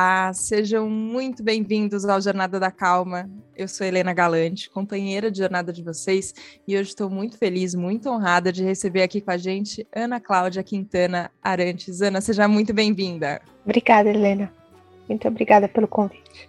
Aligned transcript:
Olá, 0.00 0.32
sejam 0.32 0.88
muito 0.88 1.42
bem-vindos 1.42 2.04
ao 2.04 2.20
Jornada 2.20 2.60
da 2.60 2.70
Calma. 2.70 3.28
Eu 3.56 3.66
sou 3.66 3.84
Helena 3.84 4.12
Galante, 4.12 4.70
companheira 4.70 5.28
de 5.28 5.38
jornada 5.38 5.72
de 5.72 5.82
vocês, 5.82 6.32
e 6.68 6.78
hoje 6.78 6.90
estou 6.90 7.10
muito 7.10 7.36
feliz, 7.36 7.74
muito 7.74 8.08
honrada 8.08 8.52
de 8.52 8.62
receber 8.62 9.02
aqui 9.02 9.20
com 9.20 9.32
a 9.32 9.36
gente 9.36 9.84
Ana 9.92 10.20
Cláudia 10.20 10.62
Quintana 10.62 11.32
Arantes. 11.42 12.00
Ana, 12.00 12.20
seja 12.20 12.46
muito 12.46 12.72
bem-vinda. 12.72 13.42
Obrigada, 13.64 14.08
Helena. 14.08 14.52
Muito 15.08 15.26
obrigada 15.26 15.66
pelo 15.66 15.88
convite. 15.88 16.48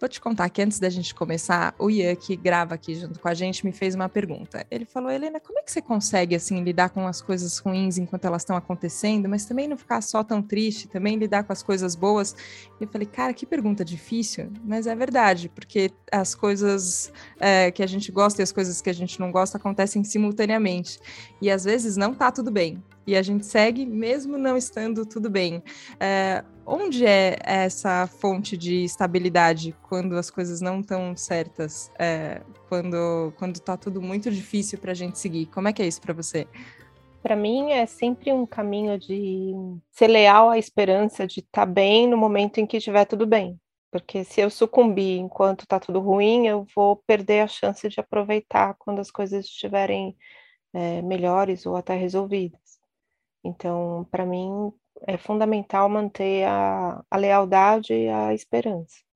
Vou 0.00 0.08
te 0.08 0.20
contar 0.20 0.48
que 0.48 0.62
antes 0.62 0.78
da 0.78 0.88
gente 0.88 1.12
começar, 1.12 1.74
o 1.78 1.90
Ian, 1.90 2.14
que 2.14 2.36
grava 2.36 2.74
aqui 2.74 2.94
junto 2.94 3.18
com 3.18 3.28
a 3.28 3.34
gente, 3.34 3.64
me 3.66 3.72
fez 3.72 3.96
uma 3.96 4.08
pergunta. 4.08 4.64
Ele 4.70 4.84
falou, 4.84 5.10
Helena, 5.10 5.40
como 5.40 5.58
é 5.58 5.62
que 5.62 5.72
você 5.72 5.82
consegue, 5.82 6.36
assim, 6.36 6.62
lidar 6.62 6.90
com 6.90 7.06
as 7.06 7.20
coisas 7.20 7.58
ruins 7.58 7.98
enquanto 7.98 8.24
elas 8.24 8.42
estão 8.42 8.56
acontecendo, 8.56 9.28
mas 9.28 9.44
também 9.44 9.66
não 9.66 9.76
ficar 9.76 10.00
só 10.00 10.22
tão 10.22 10.40
triste, 10.40 10.86
também 10.86 11.16
lidar 11.16 11.42
com 11.42 11.52
as 11.52 11.64
coisas 11.64 11.96
boas? 11.96 12.36
E 12.80 12.84
eu 12.84 12.88
falei, 12.88 13.06
cara, 13.06 13.34
que 13.34 13.44
pergunta 13.44 13.84
difícil, 13.84 14.52
mas 14.64 14.86
é 14.86 14.94
verdade, 14.94 15.48
porque 15.48 15.90
as 16.12 16.34
coisas 16.34 17.12
é, 17.40 17.70
que 17.72 17.82
a 17.82 17.86
gente 17.86 18.12
gosta 18.12 18.40
e 18.40 18.44
as 18.44 18.52
coisas 18.52 18.80
que 18.80 18.90
a 18.90 18.94
gente 18.94 19.18
não 19.18 19.32
gosta 19.32 19.58
acontecem 19.58 20.04
simultaneamente. 20.04 21.00
E 21.40 21.50
às 21.50 21.64
vezes 21.64 21.96
não 21.96 22.14
tá 22.14 22.30
tudo 22.32 22.50
bem 22.50 22.82
e 23.08 23.16
a 23.16 23.22
gente 23.22 23.46
segue 23.46 23.86
mesmo 23.86 24.36
não 24.36 24.54
estando 24.54 25.06
tudo 25.06 25.30
bem. 25.30 25.62
É, 25.98 26.44
onde 26.66 27.06
é 27.06 27.38
essa 27.42 28.06
fonte 28.06 28.54
de 28.54 28.84
estabilidade 28.84 29.74
quando 29.88 30.14
as 30.18 30.30
coisas 30.30 30.60
não 30.60 30.80
estão 30.80 31.16
certas? 31.16 31.90
É, 31.98 32.42
quando 32.68 33.32
quando 33.38 33.56
está 33.56 33.78
tudo 33.78 34.02
muito 34.02 34.30
difícil 34.30 34.78
para 34.78 34.92
a 34.92 34.94
gente 34.94 35.18
seguir? 35.18 35.46
Como 35.46 35.66
é 35.68 35.72
que 35.72 35.80
é 35.80 35.86
isso 35.86 36.02
para 36.02 36.12
você? 36.12 36.46
Para 37.22 37.34
mim 37.34 37.70
é 37.70 37.86
sempre 37.86 38.30
um 38.30 38.44
caminho 38.44 38.98
de 38.98 39.54
ser 39.90 40.08
leal 40.08 40.50
à 40.50 40.58
esperança 40.58 41.26
de 41.26 41.40
estar 41.40 41.64
tá 41.64 41.66
bem 41.66 42.06
no 42.06 42.18
momento 42.18 42.58
em 42.58 42.66
que 42.66 42.76
estiver 42.76 43.06
tudo 43.06 43.26
bem. 43.26 43.58
Porque 43.90 44.22
se 44.22 44.42
eu 44.42 44.50
sucumbir 44.50 45.18
enquanto 45.18 45.62
está 45.62 45.80
tudo 45.80 45.98
ruim, 45.98 46.46
eu 46.46 46.66
vou 46.76 46.96
perder 47.06 47.40
a 47.40 47.48
chance 47.48 47.88
de 47.88 47.98
aproveitar 47.98 48.74
quando 48.78 48.98
as 48.98 49.10
coisas 49.10 49.46
estiverem 49.46 50.14
é, 50.72 51.02
melhores 51.02 51.66
ou 51.66 51.76
até 51.76 51.94
resolvidas. 51.96 52.80
Então, 53.44 54.06
para 54.10 54.26
mim, 54.26 54.72
é 55.06 55.16
fundamental 55.18 55.88
manter 55.88 56.44
a, 56.46 57.04
a 57.10 57.16
lealdade 57.16 57.94
e 57.94 58.08
a 58.08 58.34
esperança. 58.34 59.07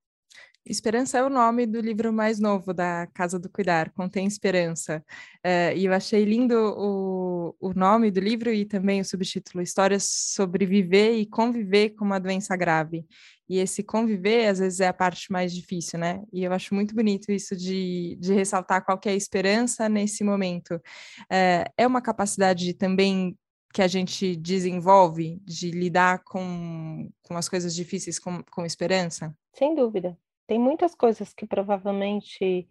Esperança 0.65 1.19
é 1.19 1.23
o 1.25 1.29
nome 1.29 1.67
do 1.67 1.81
livro 1.81 2.13
mais 2.13 2.39
novo 2.39 2.73
da 2.73 3.09
Casa 3.13 3.37
do 3.37 3.49
Cuidar, 3.49 3.91
Contém 3.91 4.27
Esperança. 4.27 5.05
É, 5.43 5.77
e 5.77 5.87
eu 5.87 5.93
achei 5.93 6.25
lindo 6.25 6.55
o, 6.55 7.57
o 7.61 7.75
nome 7.75 8.13
do 8.13 8.21
livro 8.21 8.53
e 8.53 8.65
também 8.65 9.01
o 9.01 9.05
subtítulo, 9.05 9.61
Histórias 9.61 10.05
sobre 10.05 10.65
Viver 10.65 11.17
e 11.17 11.27
Conviver 11.27 11.91
com 11.91 12.05
uma 12.05 12.21
Doença 12.21 12.57
Grave. 12.57 13.05
E 13.49 13.59
esse 13.59 13.83
conviver, 13.83 14.47
às 14.47 14.61
vezes, 14.61 14.81
é 14.81 14.87
a 14.87 14.95
parte 14.95 15.33
mais 15.33 15.53
difícil, 15.53 15.99
né? 15.99 16.23
E 16.33 16.45
eu 16.45 16.53
acho 16.53 16.75
muito 16.75 16.95
bonito 16.95 17.33
isso 17.33 17.57
de, 17.57 18.17
de 18.21 18.33
ressaltar 18.33 18.85
qual 18.85 18.99
é 19.05 19.11
a 19.11 19.15
esperança 19.17 19.89
nesse 19.89 20.23
momento. 20.23 20.81
É, 21.29 21.65
é 21.77 21.87
uma 21.87 22.01
capacidade 22.01 22.73
também 22.75 23.37
que 23.75 23.83
a 23.83 23.89
gente 23.89 24.37
desenvolve 24.37 25.41
de 25.45 25.71
lidar 25.71 26.23
com, 26.25 27.11
com 27.23 27.37
as 27.37 27.49
coisas 27.49 27.75
difíceis 27.75 28.19
com, 28.19 28.43
com 28.45 28.65
esperança? 28.65 29.35
Sem 29.53 29.75
dúvida. 29.75 30.17
Tem 30.47 30.59
muitas 30.59 30.95
coisas 30.95 31.33
que 31.33 31.47
provavelmente 31.47 32.69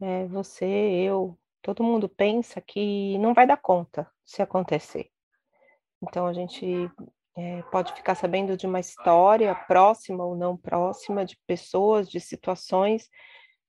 é, 0.00 0.26
você, 0.26 0.66
eu, 0.66 1.38
todo 1.62 1.84
mundo 1.84 2.08
pensa 2.08 2.60
que 2.60 3.18
não 3.18 3.34
vai 3.34 3.46
dar 3.46 3.56
conta 3.56 4.10
se 4.24 4.40
acontecer. 4.42 5.10
Então 6.02 6.26
a 6.26 6.32
gente 6.32 6.90
é, 7.36 7.62
pode 7.70 7.92
ficar 7.94 8.14
sabendo 8.14 8.56
de 8.56 8.66
uma 8.66 8.80
história 8.80 9.54
próxima 9.54 10.24
ou 10.24 10.36
não 10.36 10.56
próxima, 10.56 11.24
de 11.24 11.36
pessoas, 11.46 12.08
de 12.08 12.20
situações 12.20 13.08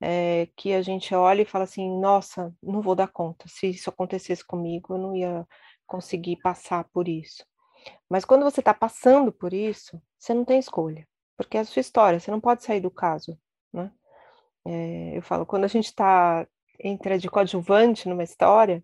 é, 0.01 0.47
que 0.55 0.73
a 0.73 0.81
gente 0.81 1.13
olha 1.13 1.41
e 1.41 1.45
fala 1.45 1.65
assim: 1.65 1.99
nossa, 1.99 2.53
não 2.61 2.81
vou 2.81 2.95
dar 2.95 3.07
conta. 3.07 3.47
Se 3.47 3.67
isso 3.67 3.89
acontecesse 3.89 4.45
comigo, 4.45 4.93
eu 4.93 4.97
não 4.97 5.15
ia 5.15 5.45
conseguir 5.85 6.37
passar 6.37 6.85
por 6.93 7.07
isso. 7.07 7.45
Mas 8.09 8.25
quando 8.25 8.43
você 8.43 8.59
está 8.59 8.73
passando 8.73 9.31
por 9.31 9.53
isso, 9.53 10.01
você 10.17 10.33
não 10.33 10.45
tem 10.45 10.59
escolha, 10.59 11.07
porque 11.39 11.55
é 11.55 11.61
a 11.61 11.63
sua 11.63 11.79
história, 11.79 12.19
você 12.19 12.29
não 12.29 12.41
pode 12.41 12.65
sair 12.65 12.81
do 12.81 12.91
caso, 12.91 13.39
né? 13.71 13.89
É, 14.67 15.17
eu 15.17 15.21
falo, 15.21 15.45
quando 15.45 15.63
a 15.63 15.69
gente 15.69 15.85
está 15.85 16.45
entra 16.77 17.17
de 17.17 17.29
coadjuvante 17.29 18.09
numa 18.09 18.25
história, 18.25 18.83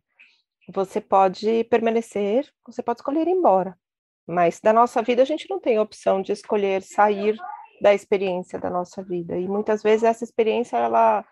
você 0.74 1.02
pode 1.02 1.66
permanecer, 1.66 2.50
você 2.66 2.82
pode 2.82 3.02
escolher 3.02 3.28
ir 3.28 3.32
embora. 3.32 3.78
Mas 4.26 4.62
da 4.62 4.72
nossa 4.72 5.02
vida 5.02 5.22
a 5.22 5.26
gente 5.26 5.50
não 5.50 5.60
tem 5.60 5.76
a 5.76 5.82
opção 5.82 6.22
de 6.22 6.32
escolher 6.32 6.82
sair 6.82 7.38
da 7.82 7.94
experiência 7.94 8.58
da 8.58 8.70
nossa 8.70 9.04
vida. 9.04 9.38
E 9.38 9.50
muitas 9.50 9.84
vezes 9.84 10.04
essa 10.04 10.24
experiência 10.24 10.78
ela 10.78 11.26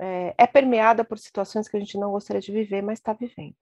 é, 0.00 0.34
é 0.38 0.46
permeada 0.46 1.04
por 1.04 1.18
situações 1.18 1.68
que 1.68 1.76
a 1.76 1.80
gente 1.80 1.98
não 1.98 2.12
gostaria 2.12 2.40
de 2.40 2.50
viver, 2.50 2.80
mas 2.80 2.98
está 2.98 3.12
vivendo. 3.12 3.56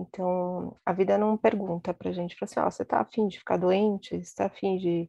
Então, 0.00 0.76
a 0.84 0.92
vida 0.92 1.18
não 1.18 1.36
pergunta 1.36 1.92
para 1.92 2.10
a 2.10 2.12
gente, 2.12 2.36
fala 2.36 2.50
assim, 2.50 2.60
oh, 2.60 2.70
você 2.70 2.82
está 2.82 3.00
afim 3.00 3.28
de 3.28 3.38
ficar 3.38 3.56
doente? 3.56 4.10
Você 4.10 4.16
está 4.16 4.46
afim 4.46 4.78
de, 4.78 5.08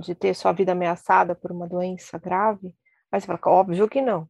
de 0.00 0.14
ter 0.14 0.34
sua 0.34 0.52
vida 0.52 0.72
ameaçada 0.72 1.34
por 1.34 1.50
uma 1.50 1.68
doença 1.68 2.18
grave? 2.18 2.74
Aí 3.10 3.20
você 3.20 3.26
fala, 3.26 3.40
óbvio 3.46 3.88
que 3.88 4.00
não. 4.00 4.28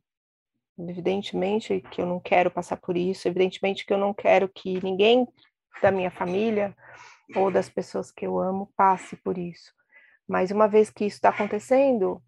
Evidentemente 0.79 1.81
que 1.91 2.01
eu 2.01 2.07
não 2.07 2.19
quero 2.19 2.51
passar 2.51 2.79
por 2.79 2.97
isso, 2.97 3.29
evidentemente 3.29 3.85
que 3.85 3.93
eu 3.93 3.99
não 3.99 4.15
quero 4.15 4.49
que 4.49 4.83
ninguém 4.83 5.29
da 5.83 5.91
minha 5.91 6.11
família 6.11 6.75
ou 7.37 7.51
das 7.51 7.69
pessoas 7.69 8.11
que 8.11 8.27
eu 8.27 8.39
amo 8.39 8.73
passe 8.77 9.17
por 9.17 9.37
isso. 9.37 9.73
Mas 10.27 10.51
uma 10.51 10.67
vez 10.69 10.91
que 10.91 11.05
isso 11.05 11.17
está 11.17 11.29
acontecendo, 11.29 12.23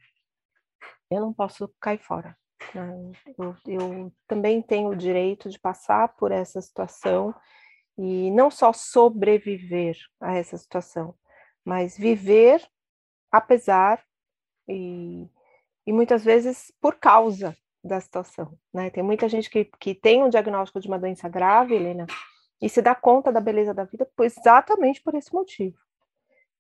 eu 1.11 1.21
não 1.21 1.33
posso 1.33 1.73
cair 1.81 1.99
fora. 1.99 2.37
Né? 2.75 3.13
Eu, 3.39 3.57
eu 3.67 4.13
também 4.27 4.63
tenho 4.63 4.91
o 4.91 4.97
direito 4.97 5.49
de 5.49 5.59
passar 5.59 6.09
por 6.17 6.31
essa 6.31 6.61
situação 6.61 7.35
e 7.99 8.31
não 8.31 8.51
só 8.51 8.73
sobreviver 8.73 9.97
a 10.21 10.37
essa 10.37 10.57
situação, 10.57 11.15
mas 11.65 11.97
viver 11.97 12.63
apesar 13.31 14.03
e, 14.69 15.29
e 15.87 15.93
muitas 15.93 16.25
vezes 16.25 16.73
por 16.81 16.97
causa 16.97 17.57
da 17.83 18.01
situação. 18.01 18.57
Né? 18.73 18.91
Tem 18.91 19.03
muita 19.03 19.29
gente 19.29 19.51
que, 19.51 19.65
que 19.79 19.95
tem 19.95 20.23
um 20.23 20.29
diagnóstico 20.29 20.81
de 20.81 20.89
uma 20.89 20.99
doença 20.99 21.29
grave, 21.29 21.75
Helena, 21.75 22.07
e 22.61 22.69
se 22.69 22.81
dá 22.81 22.95
conta 22.95 23.33
da 23.33 23.41
beleza 23.41 23.75
da 23.75 23.85
vida 23.85 24.09
exatamente 24.21 25.03
por 25.03 25.15
esse 25.15 25.33
motivo. 25.35 25.77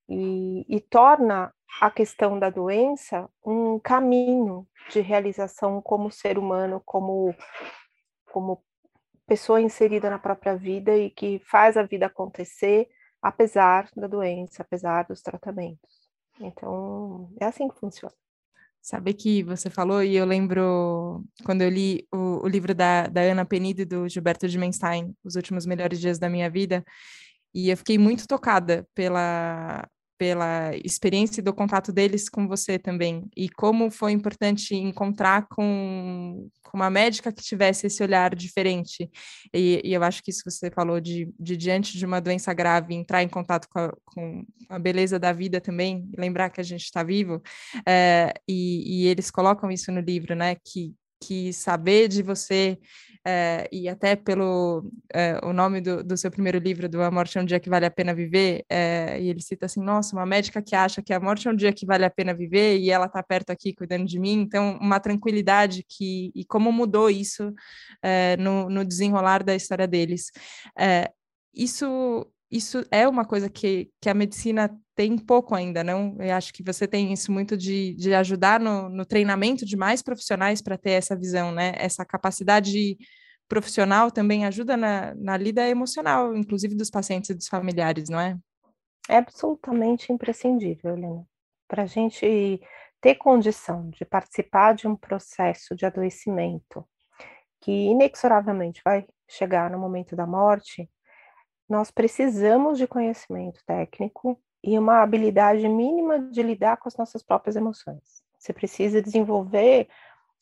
E, 0.08 0.66
e 0.68 0.80
torna 0.80 1.53
a 1.80 1.90
questão 1.90 2.38
da 2.38 2.50
doença 2.50 3.28
um 3.44 3.78
caminho 3.78 4.66
de 4.90 5.00
realização 5.00 5.80
como 5.80 6.10
ser 6.10 6.38
humano, 6.38 6.82
como, 6.84 7.34
como 8.26 8.62
pessoa 9.26 9.60
inserida 9.60 10.10
na 10.10 10.18
própria 10.18 10.56
vida 10.56 10.96
e 10.96 11.10
que 11.10 11.40
faz 11.44 11.76
a 11.76 11.82
vida 11.82 12.06
acontecer 12.06 12.88
apesar 13.22 13.88
da 13.96 14.06
doença, 14.06 14.62
apesar 14.62 15.04
dos 15.04 15.22
tratamentos. 15.22 16.10
Então, 16.38 17.32
é 17.40 17.46
assim 17.46 17.68
que 17.68 17.78
funciona. 17.78 18.14
Sabe 18.82 19.14
que 19.14 19.42
você 19.42 19.70
falou, 19.70 20.02
e 20.02 20.14
eu 20.14 20.26
lembro 20.26 21.24
quando 21.42 21.62
eu 21.62 21.70
li 21.70 22.06
o, 22.12 22.44
o 22.44 22.46
livro 22.46 22.74
da, 22.74 23.06
da 23.06 23.22
Ana 23.22 23.46
Penido 23.46 23.80
e 23.80 23.86
do 23.86 24.06
Gilberto 24.06 24.46
de 24.46 24.58
Menstein, 24.58 25.16
Os 25.24 25.36
Últimos 25.36 25.64
Melhores 25.64 25.98
Dias 25.98 26.18
da 26.18 26.28
Minha 26.28 26.50
Vida, 26.50 26.84
e 27.54 27.70
eu 27.70 27.76
fiquei 27.78 27.96
muito 27.96 28.26
tocada 28.26 28.86
pela, 28.94 29.88
pela 30.18 30.74
experiência 30.84 31.42
do 31.42 31.52
contato 31.52 31.92
deles 31.92 32.28
com 32.28 32.46
você 32.46 32.78
também? 32.78 33.28
E 33.36 33.48
como 33.48 33.90
foi 33.90 34.12
importante 34.12 34.74
encontrar 34.74 35.46
com, 35.48 36.48
com 36.62 36.76
uma 36.76 36.90
médica 36.90 37.32
que 37.32 37.42
tivesse 37.42 37.86
esse 37.86 38.02
olhar 38.02 38.34
diferente? 38.34 39.10
E, 39.52 39.80
e 39.84 39.92
eu 39.92 40.02
acho 40.02 40.22
que 40.22 40.30
isso 40.30 40.42
você 40.44 40.70
falou 40.70 41.00
de, 41.00 41.32
de, 41.38 41.56
diante 41.56 41.98
de 41.98 42.06
uma 42.06 42.20
doença 42.20 42.52
grave 42.52 42.94
entrar 42.94 43.22
em 43.22 43.28
contato 43.28 43.68
com 43.68 43.78
a, 43.78 43.92
com 44.04 44.44
a 44.68 44.78
beleza 44.78 45.18
da 45.18 45.32
vida 45.32 45.60
também 45.60 46.08
lembrar 46.16 46.50
que 46.50 46.60
a 46.60 46.64
gente 46.64 46.84
está 46.84 47.02
vivo 47.02 47.42
é, 47.86 48.32
e, 48.48 49.04
e 49.04 49.06
eles 49.06 49.30
colocam 49.30 49.70
isso 49.70 49.90
no 49.92 50.00
livro 50.00 50.34
né? 50.34 50.56
Que 50.56 50.94
que 51.26 51.52
saber 51.52 52.08
de 52.08 52.22
você 52.22 52.78
é, 53.26 53.68
e 53.72 53.88
até 53.88 54.14
pelo 54.14 54.90
é, 55.12 55.38
o 55.42 55.52
nome 55.52 55.80
do, 55.80 56.04
do, 56.04 56.16
seu 56.16 56.30
primeiro 56.30 56.58
livro, 56.58 56.88
do 56.88 57.02
A 57.02 57.10
Morte 57.10 57.38
é 57.38 57.40
um 57.40 57.44
Dia 57.44 57.58
que 57.58 57.70
Vale 57.70 57.86
a 57.86 57.90
Pena 57.90 58.14
Viver, 58.14 58.64
é, 58.68 59.20
e 59.20 59.28
ele 59.28 59.40
cita 59.40 59.66
assim, 59.66 59.80
nossa, 59.80 60.14
uma 60.14 60.26
médica 60.26 60.60
que 60.60 60.74
acha 60.74 61.02
que 61.02 61.12
a 61.12 61.20
morte 61.20 61.48
é 61.48 61.50
um 61.50 61.56
dia 61.56 61.72
que 61.72 61.86
vale 61.86 62.04
a 62.04 62.10
pena 62.10 62.34
viver 62.34 62.78
e 62.78 62.90
ela 62.90 63.06
está 63.06 63.22
perto 63.22 63.50
aqui 63.50 63.74
cuidando 63.74 64.04
de 64.04 64.18
mim, 64.18 64.40
então 64.40 64.78
uma 64.80 65.00
tranquilidade 65.00 65.84
que, 65.88 66.30
e 66.34 66.44
como 66.44 66.70
mudou 66.72 67.08
isso 67.08 67.52
no, 68.38 68.68
no, 68.68 68.84
desenrolar 68.84 69.42
da 69.42 69.54
história 69.54 69.86
deles. 69.86 70.30
isso 71.54 72.26
isso 72.50 72.84
é 72.90 73.08
uma 73.08 73.24
coisa 73.24 73.50
que, 73.50 73.90
que 74.00 74.08
a 74.08 74.14
medicina 74.14 74.70
tem 74.94 75.18
pouco 75.18 75.54
ainda, 75.54 75.82
não? 75.82 76.16
Eu 76.20 76.34
acho 76.34 76.52
que 76.52 76.62
você 76.62 76.86
tem 76.86 77.12
isso 77.12 77.32
muito 77.32 77.56
de, 77.56 77.94
de 77.94 78.14
ajudar 78.14 78.60
no, 78.60 78.88
no 78.88 79.04
treinamento 79.04 79.64
de 79.64 79.76
mais 79.76 80.02
profissionais 80.02 80.62
para 80.62 80.78
ter 80.78 80.92
essa 80.92 81.16
visão, 81.16 81.52
né? 81.52 81.72
Essa 81.76 82.04
capacidade 82.04 82.96
profissional 83.48 84.10
também 84.10 84.44
ajuda 84.44 84.76
na, 84.76 85.14
na 85.14 85.36
lida 85.36 85.68
emocional, 85.68 86.36
inclusive 86.36 86.74
dos 86.74 86.90
pacientes 86.90 87.30
e 87.30 87.34
dos 87.34 87.48
familiares, 87.48 88.08
não 88.08 88.20
é? 88.20 88.36
É 89.08 89.18
absolutamente 89.18 90.12
imprescindível, 90.12 90.96
Helena. 90.96 91.26
para 91.68 91.82
a 91.82 91.86
gente 91.86 92.60
ter 93.00 93.16
condição 93.16 93.90
de 93.90 94.04
participar 94.04 94.74
de 94.74 94.88
um 94.88 94.96
processo 94.96 95.74
de 95.76 95.84
adoecimento 95.84 96.86
que 97.60 97.70
inexoravelmente 97.70 98.80
vai 98.84 99.06
chegar 99.28 99.70
no 99.70 99.78
momento 99.78 100.14
da 100.16 100.26
morte, 100.26 100.88
nós 101.68 101.90
precisamos 101.90 102.78
de 102.78 102.86
conhecimento 102.86 103.60
técnico 103.66 104.40
e 104.66 104.78
uma 104.78 105.02
habilidade 105.02 105.68
mínima 105.68 106.18
de 106.18 106.42
lidar 106.42 106.78
com 106.78 106.88
as 106.88 106.96
nossas 106.96 107.22
próprias 107.22 107.54
emoções. 107.54 108.22
Você 108.38 108.50
precisa 108.50 109.02
desenvolver 109.02 109.88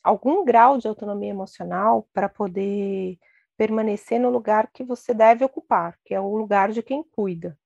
algum 0.01 0.45
grau 0.45 0.77
de 0.77 0.87
autonomia 0.87 1.29
emocional 1.29 2.07
para 2.13 2.29
poder 2.29 3.19
permanecer 3.57 4.19
no 4.19 4.29
lugar 4.29 4.69
que 4.71 4.83
você 4.83 5.13
deve 5.13 5.43
ocupar, 5.43 5.99
que 6.05 6.13
é 6.13 6.21
o 6.21 6.37
lugar 6.37 6.71
de 6.71 6.81
quem 6.81 7.03
cuida. 7.03 7.57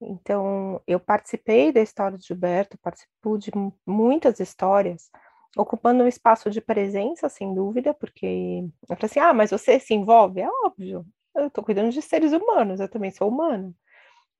Então, 0.00 0.80
eu 0.86 1.00
participei 1.00 1.72
da 1.72 1.80
história 1.80 2.16
de 2.16 2.26
Gilberto, 2.26 2.78
participo 2.78 3.36
de 3.36 3.50
muitas 3.84 4.38
histórias, 4.38 5.10
ocupando 5.56 6.04
um 6.04 6.08
espaço 6.08 6.50
de 6.50 6.60
presença, 6.60 7.28
sem 7.28 7.52
dúvida, 7.52 7.92
porque 7.94 8.64
eu 8.88 8.96
falei 8.96 9.06
assim: 9.10 9.20
ah, 9.20 9.34
mas 9.34 9.50
você 9.50 9.80
se 9.80 9.94
envolve? 9.94 10.40
É 10.40 10.48
óbvio, 10.64 11.04
eu 11.34 11.48
estou 11.48 11.64
cuidando 11.64 11.90
de 11.90 12.02
seres 12.02 12.32
humanos, 12.32 12.78
eu 12.78 12.88
também 12.88 13.10
sou 13.10 13.28
humano. 13.28 13.74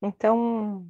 Então, 0.03 0.87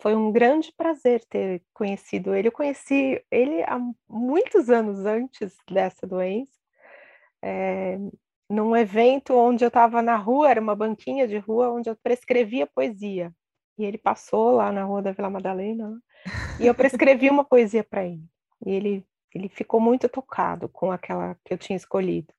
foi 0.00 0.14
um 0.14 0.30
grande 0.32 0.72
prazer 0.76 1.24
ter 1.26 1.62
conhecido 1.72 2.34
ele. 2.34 2.48
Eu 2.48 2.52
conheci 2.52 3.22
ele 3.30 3.62
há 3.62 3.78
muitos 4.08 4.68
anos 4.68 5.04
antes 5.06 5.56
dessa 5.70 6.06
doença, 6.06 6.52
é, 7.42 7.98
num 8.48 8.76
evento 8.76 9.34
onde 9.34 9.64
eu 9.64 9.68
estava 9.68 10.02
na 10.02 10.16
rua, 10.16 10.50
era 10.50 10.60
uma 10.60 10.76
banquinha 10.76 11.26
de 11.26 11.38
rua, 11.38 11.70
onde 11.72 11.90
eu 11.90 11.96
prescrevia 11.96 12.66
poesia. 12.66 13.32
E 13.78 13.84
ele 13.84 13.98
passou 13.98 14.52
lá 14.52 14.72
na 14.72 14.84
rua 14.84 15.02
da 15.02 15.12
Vila 15.12 15.28
Madalena, 15.30 15.90
né, 15.90 15.98
e 16.60 16.66
eu 16.66 16.74
prescrevi 16.74 17.28
uma 17.28 17.44
poesia 17.44 17.84
para 17.84 18.04
ele. 18.04 18.24
E 18.64 18.70
ele, 18.70 19.06
ele 19.34 19.48
ficou 19.48 19.80
muito 19.80 20.08
tocado 20.08 20.68
com 20.68 20.90
aquela 20.90 21.36
que 21.44 21.52
eu 21.52 21.58
tinha 21.58 21.76
escolhido. 21.76 22.32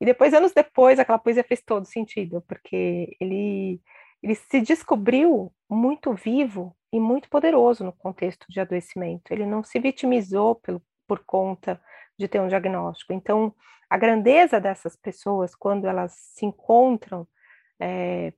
E 0.00 0.04
depois, 0.04 0.34
anos 0.34 0.52
depois, 0.52 0.98
aquela 0.98 1.18
poesia 1.18 1.44
fez 1.44 1.62
todo 1.62 1.86
sentido, 1.86 2.42
porque 2.42 3.16
ele, 3.20 3.80
ele 4.24 4.34
se 4.34 4.58
descobriu 4.62 5.52
muito 5.68 6.14
vivo 6.14 6.74
e 6.90 6.98
muito 6.98 7.28
poderoso 7.28 7.84
no 7.84 7.92
contexto 7.92 8.46
de 8.48 8.58
adoecimento. 8.58 9.30
Ele 9.30 9.44
não 9.44 9.62
se 9.62 9.78
vitimizou 9.78 10.54
pelo, 10.54 10.82
por 11.06 11.22
conta 11.26 11.78
de 12.18 12.26
ter 12.26 12.40
um 12.40 12.48
diagnóstico. 12.48 13.12
Então, 13.12 13.54
a 13.90 13.98
grandeza 13.98 14.58
dessas 14.58 14.96
pessoas, 14.96 15.54
quando 15.54 15.86
elas 15.86 16.12
se 16.12 16.46
encontram 16.46 17.28
é, 17.78 18.32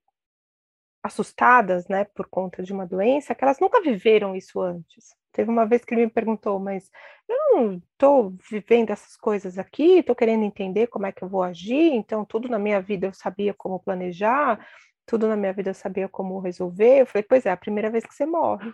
assustadas, 1.05 1.87
né, 1.87 2.05
por 2.05 2.27
conta 2.27 2.65
de 2.65 2.73
uma 2.73 2.85
doença, 2.85 3.33
que 3.33 3.45
elas 3.45 3.61
nunca 3.61 3.81
viveram 3.81 4.35
isso 4.35 4.61
antes. 4.61 5.15
Teve 5.31 5.51
uma 5.51 5.67
vez 5.67 5.85
que 5.85 5.95
ele 5.95 6.07
me 6.07 6.11
perguntou, 6.11 6.59
mas 6.59 6.91
eu 7.29 7.37
não 7.37 7.75
estou 7.93 8.35
vivendo 8.51 8.91
essas 8.91 9.17
coisas 9.17 9.57
aqui, 9.57 9.99
estou 9.99 10.17
querendo 10.17 10.43
entender 10.43 10.89
como 10.89 11.07
é 11.07 11.13
que 11.13 11.23
eu 11.23 11.29
vou 11.29 11.45
agir, 11.45 11.93
então 11.93 12.25
tudo 12.25 12.49
na 12.49 12.59
minha 12.59 12.81
vida 12.81 13.07
eu 13.07 13.15
sabia 13.15 13.55
como 13.55 13.79
planejar, 13.79 14.59
tudo 15.07 15.29
na 15.29 15.37
minha 15.37 15.53
vida 15.53 15.71
eu 15.71 15.75
sabia 15.75 16.09
como 16.09 16.39
resolver. 16.41 17.01
Eu 17.01 17.07
falei, 17.07 17.23
pois 17.23 17.47
é, 17.47 17.51
é 17.51 17.53
a 17.53 17.57
primeira 17.57 17.91
vez 17.91 18.05
que 18.05 18.15
você 18.15 18.27
morre. 18.27 18.73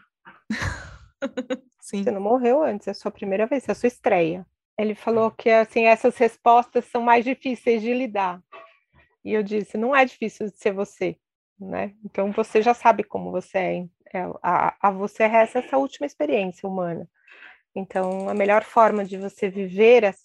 Sim. 1.81 2.03
Você 2.03 2.11
não 2.11 2.21
morreu 2.21 2.63
antes, 2.63 2.89
é 2.89 2.93
a 2.93 2.95
sua 2.95 3.11
primeira 3.11 3.47
vez, 3.47 3.69
é 3.69 3.73
a 3.73 3.75
sua 3.75 3.87
estreia. 3.87 4.47
Ele 4.79 4.95
falou 4.95 5.31
que 5.31 5.51
assim 5.51 5.85
essas 5.85 6.17
respostas 6.17 6.87
são 6.87 7.03
mais 7.03 7.25
difíceis 7.25 7.83
de 7.83 7.93
lidar. 7.93 8.43
E 9.25 9.33
eu 9.33 9.43
disse, 9.43 9.77
não 9.77 9.95
é 9.95 10.05
difícil 10.05 10.47
de 10.47 10.57
ser 10.59 10.73
você, 10.73 11.17
né? 11.61 11.95
Então 12.05 12.33
você 12.33 12.63
já 12.63 12.75
sabe 12.75 13.05
como 13.05 13.31
você 13.31 13.59
é, 13.59 13.87
é, 14.15 14.31
a, 14.43 14.89
a 14.89 14.91
você 14.91 15.27
resta 15.27 15.61
essa 15.61 15.77
última 15.77 16.07
experiência 16.07 16.69
humana. 16.69 17.09
Então, 17.75 18.29
a 18.29 18.35
melhor 18.35 18.65
forma 18.65 19.05
de 19.05 19.17
você 19.17 19.49
viver 19.49 20.05
essa, 20.05 20.21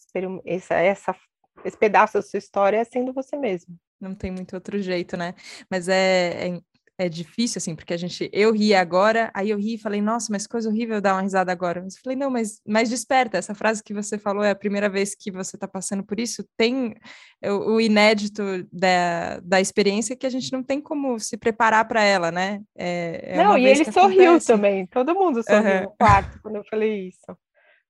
essa, 0.45 0.75
essa, 0.75 1.15
esse 1.63 1.77
pedaço 1.77 2.15
da 2.15 2.21
sua 2.21 2.39
história 2.39 2.77
é 2.77 2.83
sendo 2.83 3.13
você 3.13 3.37
mesmo. 3.37 3.77
Não 3.99 4.13
tem 4.13 4.31
muito 4.31 4.53
outro 4.53 4.79
jeito, 4.79 5.17
né? 5.17 5.33
Mas 5.69 5.87
é, 5.87 6.49
é, 6.49 6.61
é, 6.99 7.09
difícil, 7.09 7.57
assim, 7.57 7.75
porque 7.75 7.93
a 7.93 7.97
gente... 7.97 8.29
Eu 8.31 8.53
ri 8.53 8.75
agora, 8.75 9.31
aí 9.33 9.49
eu 9.49 9.57
ri 9.57 9.75
e 9.75 9.77
falei, 9.77 10.01
nossa, 10.01 10.31
mas 10.31 10.45
coisa 10.45 10.69
horrível 10.69 11.01
dar 11.01 11.15
uma 11.15 11.21
risada 11.21 11.51
agora. 11.51 11.81
Mas 11.81 11.95
eu 11.95 12.01
falei, 12.03 12.17
não, 12.17 12.29
mas, 12.29 12.61
mas 12.65 12.89
desperta. 12.89 13.37
Essa 13.37 13.55
frase 13.55 13.83
que 13.83 13.93
você 13.93 14.17
falou 14.17 14.43
é 14.43 14.51
a 14.51 14.55
primeira 14.55 14.87
vez 14.87 15.15
que 15.15 15.31
você 15.31 15.55
está 15.55 15.67
passando 15.67 16.03
por 16.03 16.19
isso. 16.19 16.47
Tem 16.55 16.95
o, 17.43 17.75
o, 17.75 17.81
inédito 17.81 18.43
da, 18.71 19.39
da 19.39 19.59
experiência 19.59 20.15
que 20.15 20.25
a 20.25 20.29
gente 20.29 20.51
não 20.51 20.61
tem 20.61 20.79
como 20.79 21.19
se 21.19 21.37
preparar 21.37 21.87
para 21.87 22.03
ela, 22.03 22.31
né? 22.31 22.61
É, 22.75 23.33
é 23.33 23.43
não, 23.43 23.57
e 23.57 23.65
ele 23.65 23.85
sorriu 23.91 24.31
acontece. 24.31 24.47
também. 24.47 24.85
Todo 24.87 25.15
mundo 25.15 25.41
sorriu 25.43 25.73
uhum. 25.73 25.83
no 25.83 25.95
quarto 25.97 26.39
quando 26.41 26.55
eu 26.57 26.63
falei 26.69 27.07
isso. 27.07 27.37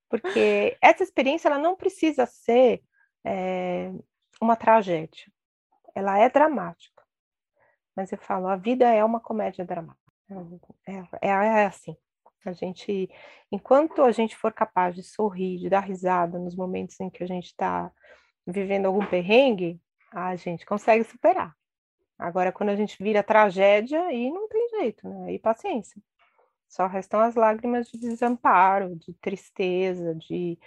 Porque 0.09 0.77
essa 0.81 1.03
experiência, 1.03 1.49
ela 1.49 1.59
não 1.59 1.75
precisa 1.75 2.25
ser 2.25 2.81
é, 3.25 3.91
uma 4.41 4.55
tragédia. 4.55 5.25
Ela 5.97 6.19
é 6.19 6.29
dramática 6.29 6.97
mas 7.97 8.11
eu 8.11 8.17
falo, 8.19 8.47
a 8.47 8.55
vida 8.55 8.85
é 8.93 9.03
uma 9.03 9.19
comédia 9.19 9.65
dramática. 9.65 9.97
É, 10.87 11.27
é, 11.27 11.29
é, 11.29 11.65
assim. 11.65 11.97
A 12.45 12.53
gente, 12.53 13.09
enquanto 13.51 14.03
a 14.03 14.11
gente 14.11 14.37
for 14.37 14.53
capaz 14.53 14.93
de 14.93 15.01
sorrir, 15.01 15.57
de 15.57 15.67
dar 15.67 15.79
risada 15.79 16.37
nos 16.37 16.55
momentos 16.55 16.97
em 16.99 17.09
que 17.09 17.23
a 17.23 17.27
gente 17.27 17.47
está 17.47 17.91
vivendo 18.45 18.85
algum 18.85 19.03
perrengue, 19.07 19.81
a 20.13 20.35
gente 20.35 20.63
consegue 20.63 21.03
superar. 21.05 21.55
Agora, 22.19 22.51
quando 22.51 22.69
a 22.69 22.75
gente 22.75 23.01
vira 23.01 23.23
tragédia, 23.23 23.99
aí 24.03 24.29
não 24.29 24.47
tem 24.47 24.69
jeito, 24.69 25.09
né? 25.09 25.29
Aí 25.29 25.39
paciência. 25.39 25.99
Só 26.69 26.85
restam 26.85 27.19
as 27.19 27.33
lágrimas 27.33 27.87
de 27.87 27.97
desamparo, 27.97 28.95
de 28.95 29.11
tristeza, 29.15 30.13
de 30.13 30.57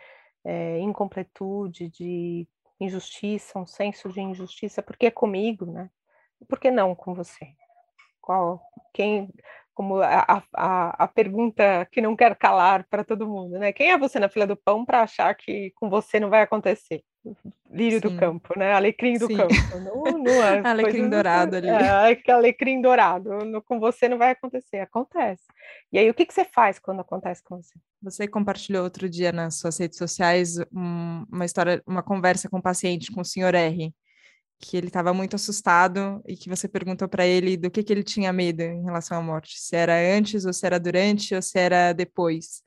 é, 0.45 0.81
incompletude, 0.81 1.89
de 1.89 2.49
injustiça, 2.81 3.59
um 3.59 3.67
senso 3.67 4.09
de 4.09 4.21
injustiça, 4.21 4.83
porque 4.83 5.07
é 5.07 5.11
comigo, 5.11 5.67
né? 5.67 5.91
por 6.49 6.59
que 6.59 6.71
não 6.71 6.95
com 6.95 7.15
você? 7.15 7.55
Qual, 8.21 8.63
quem, 8.95 9.29
como 9.75 10.01
a, 10.01 10.43
a, 10.55 11.05
a 11.05 11.09
pergunta 11.09 11.87
que 11.91 12.01
não 12.01 12.17
quer 12.17 12.37
calar 12.37 12.87
para 12.89 13.05
todo 13.05 13.29
mundo, 13.29 13.59
né? 13.59 13.73
Quem 13.73 13.91
é 13.91 13.99
você 13.99 14.19
na 14.19 14.29
fila 14.29 14.47
do 14.47 14.57
pão 14.57 14.85
para 14.85 15.03
achar 15.03 15.35
que 15.35 15.73
com 15.73 15.89
você 15.91 16.21
não 16.21 16.31
vai 16.31 16.43
acontecer? 16.43 17.03
Lírio 17.71 18.01
Sim. 18.01 18.09
do 18.09 18.17
campo, 18.17 18.59
né? 18.59 18.73
Alecrim 18.73 19.19
do 19.19 19.27
Sim. 19.27 19.37
campo. 19.37 19.55
Não, 19.85 20.19
não 20.19 20.43
é 20.43 20.61
alecrim 20.67 21.09
dourado 21.09 21.57
ali. 21.57 21.69
É, 21.69 22.21
é 22.27 22.33
alecrim 22.33 22.81
dourado. 22.81 23.31
com 23.67 23.79
você 23.79 24.09
não 24.09 24.19
vai 24.19 24.31
acontecer. 24.31 24.79
Acontece. 24.79 25.45
E 25.93 25.99
aí, 25.99 26.09
o 26.11 26.15
que, 26.15 26.27
que 26.27 26.35
você 26.35 26.45
faz 26.45 26.79
quando 26.79 27.01
acontece 27.01 27.43
com 27.45 27.57
você? 27.57 27.75
Você 28.03 28.27
compartilhou 28.27 28.83
outro 28.83 29.09
dia 29.09 29.31
nas 29.31 29.57
suas 29.57 29.79
redes 29.79 29.99
sociais 29.99 30.59
um, 30.73 31.25
uma 31.31 31.45
história, 31.45 31.83
uma 31.87 32.03
conversa 32.03 32.49
com 32.49 32.59
um 32.59 32.63
paciente, 32.63 33.13
com 33.13 33.21
o 33.21 33.25
senhor 33.25 33.55
R 33.55 33.93
que 34.61 34.77
ele 34.77 34.89
estava 34.89 35.15
muito 35.15 35.35
assustado 35.37 36.23
e 36.29 36.37
que 36.37 36.49
você 36.49 36.69
perguntou 36.69 37.09
para 37.09 37.27
ele 37.27 37.57
do 37.57 37.71
que, 37.71 37.83
que 37.83 37.91
ele 37.91 38.03
tinha 38.03 38.31
medo 38.31 38.61
em 38.61 38.85
relação 38.85 39.19
à 39.19 39.23
morte, 39.23 39.59
se 39.59 39.75
era 39.75 39.95
antes, 40.15 40.45
ou 40.45 40.53
se 40.53 40.67
era 40.67 40.79
durante, 40.79 41.35
ou 41.35 41.41
se 41.41 41.59
era 41.59 41.95
depois. 41.95 42.63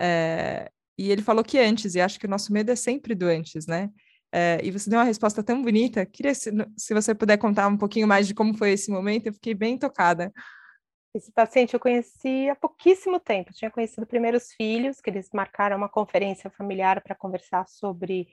É, 0.00 0.70
e 0.98 1.10
ele 1.10 1.22
falou 1.22 1.44
que 1.44 1.58
antes, 1.58 1.94
e 1.94 2.00
acho 2.00 2.18
que 2.18 2.26
o 2.26 2.30
nosso 2.30 2.52
medo 2.52 2.70
é 2.70 2.76
sempre 2.76 3.14
do 3.14 3.26
antes, 3.26 3.66
né? 3.66 3.90
É, 4.32 4.60
e 4.62 4.70
você 4.70 4.90
deu 4.90 4.98
uma 4.98 5.04
resposta 5.04 5.42
tão 5.42 5.62
bonita. 5.62 6.04
Queria, 6.04 6.34
se, 6.34 6.50
se 6.76 6.92
você 6.92 7.14
puder 7.14 7.38
contar 7.38 7.68
um 7.68 7.76
pouquinho 7.76 8.06
mais 8.06 8.26
de 8.26 8.34
como 8.34 8.56
foi 8.56 8.72
esse 8.72 8.90
momento, 8.90 9.26
eu 9.26 9.32
fiquei 9.32 9.54
bem 9.54 9.78
tocada. 9.78 10.32
Esse 11.14 11.32
paciente 11.32 11.72
eu 11.72 11.80
conheci 11.80 12.48
há 12.50 12.54
pouquíssimo 12.54 13.18
tempo. 13.18 13.50
Eu 13.50 13.54
tinha 13.54 13.70
conhecido 13.70 14.06
primeiros 14.06 14.52
filhos, 14.52 15.00
que 15.00 15.08
eles 15.08 15.30
marcaram 15.32 15.76
uma 15.76 15.88
conferência 15.88 16.50
familiar 16.50 17.00
para 17.02 17.14
conversar 17.14 17.66
sobre 17.66 18.28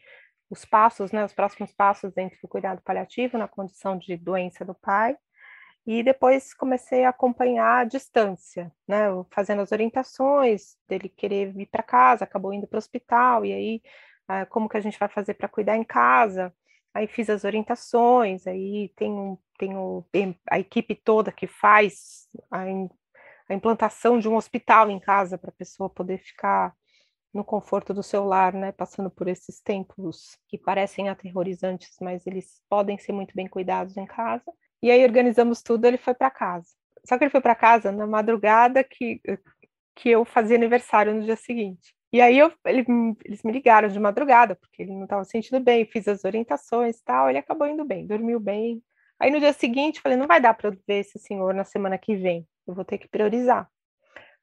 os 0.49 0.65
passos, 0.65 1.11
né, 1.11 1.23
os 1.23 1.33
próximos 1.33 1.71
passos 1.73 2.13
dentro 2.13 2.37
do 2.41 2.47
cuidado 2.47 2.81
paliativo 2.83 3.37
na 3.37 3.47
condição 3.47 3.97
de 3.97 4.17
doença 4.17 4.65
do 4.65 4.75
pai. 4.75 5.15
E 5.85 6.01
depois 6.03 6.53
comecei 6.53 7.03
a 7.03 7.09
acompanhar 7.09 7.81
à 7.81 7.83
distância, 7.83 8.71
né, 8.87 9.05
fazendo 9.31 9.61
as 9.61 9.71
orientações 9.71 10.77
dele 10.87 11.09
querer 11.09 11.51
vir 11.51 11.65
para 11.67 11.83
casa, 11.83 12.23
acabou 12.23 12.53
indo 12.53 12.67
para 12.67 12.77
o 12.77 12.79
hospital, 12.79 13.45
e 13.45 13.53
aí 13.53 13.81
ah, 14.27 14.45
como 14.45 14.69
que 14.69 14.77
a 14.77 14.81
gente 14.81 14.97
vai 14.97 15.09
fazer 15.09 15.33
para 15.35 15.49
cuidar 15.49 15.75
em 15.77 15.83
casa? 15.83 16.53
Aí 16.93 17.07
fiz 17.07 17.29
as 17.29 17.43
orientações, 17.43 18.47
aí 18.47 18.89
tem, 18.95 19.11
um, 19.11 19.37
tem 19.57 19.75
o, 19.75 20.05
a 20.49 20.59
equipe 20.59 20.95
toda 20.95 21.31
que 21.31 21.47
faz 21.47 22.27
a, 22.51 22.63
a 23.49 23.53
implantação 23.53 24.19
de 24.19 24.29
um 24.29 24.35
hospital 24.35 24.89
em 24.89 24.99
casa 24.99 25.37
para 25.37 25.49
a 25.49 25.53
pessoa 25.53 25.89
poder 25.89 26.19
ficar 26.19 26.73
no 27.33 27.43
conforto 27.43 27.93
do 27.93 28.03
seu 28.03 28.23
lar, 28.23 28.53
né, 28.53 28.71
passando 28.71 29.09
por 29.09 29.27
esses 29.27 29.59
tempos 29.59 30.37
que 30.47 30.57
parecem 30.57 31.09
aterrorizantes, 31.09 31.97
mas 31.99 32.27
eles 32.27 32.61
podem 32.69 32.97
ser 32.97 33.11
muito 33.11 33.33
bem 33.35 33.47
cuidados 33.47 33.97
em 33.97 34.05
casa. 34.05 34.51
E 34.83 34.91
aí 34.91 35.03
organizamos 35.03 35.63
tudo, 35.63 35.85
ele 35.85 35.97
foi 35.97 36.13
para 36.13 36.29
casa. 36.29 36.67
Só 37.05 37.17
que 37.17 37.23
ele 37.23 37.31
foi 37.31 37.41
para 37.41 37.55
casa 37.55 37.91
na 37.91 38.05
madrugada 38.05 38.83
que 38.83 39.21
que 39.95 40.09
eu 40.09 40.25
fazia 40.25 40.57
aniversário 40.57 41.13
no 41.13 41.23
dia 41.23 41.35
seguinte. 41.35 41.93
E 42.11 42.21
aí 42.21 42.37
eu, 42.37 42.51
ele, 42.65 42.85
eles 43.25 43.43
me 43.43 43.51
ligaram 43.51 43.87
de 43.87 43.99
madrugada, 43.99 44.55
porque 44.55 44.83
ele 44.83 44.91
não 44.91 45.03
estava 45.03 45.23
sentindo 45.23 45.59
bem, 45.59 45.85
fiz 45.85 46.07
as 46.07 46.23
orientações 46.23 46.97
e 46.97 47.03
tal, 47.03 47.29
ele 47.29 47.39
acabou 47.39 47.67
indo 47.67 47.83
bem, 47.85 48.05
dormiu 48.05 48.39
bem. 48.39 48.81
Aí 49.19 49.31
no 49.31 49.39
dia 49.39 49.53
seguinte, 49.53 50.01
falei, 50.01 50.17
não 50.17 50.27
vai 50.27 50.41
dar 50.41 50.53
para 50.53 50.69
eu 50.69 50.77
ver 50.87 50.99
esse 50.99 51.17
senhor 51.19 51.53
na 51.53 51.63
semana 51.63 51.97
que 51.97 52.15
vem, 52.15 52.47
eu 52.67 52.73
vou 52.73 52.85
ter 52.85 52.97
que 52.97 53.07
priorizar. 53.07 53.69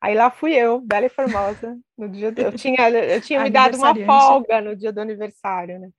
Aí 0.01 0.15
lá 0.15 0.31
fui 0.31 0.55
eu, 0.55 0.81
bela 0.81 1.07
e 1.07 1.11
formosa, 1.11 1.79
no 1.97 2.09
dia 2.09 2.33
do... 2.33 2.41
eu 2.41 2.53
tinha 2.53 2.89
eu 2.91 3.21
tinha 3.21 3.43
me 3.43 3.51
dado 3.51 3.77
uma 3.77 3.95
folga 3.95 4.61
no 4.61 4.75
dia 4.75 4.93
do 4.93 5.01
aniversário, 5.01 5.79
né? 5.79 5.91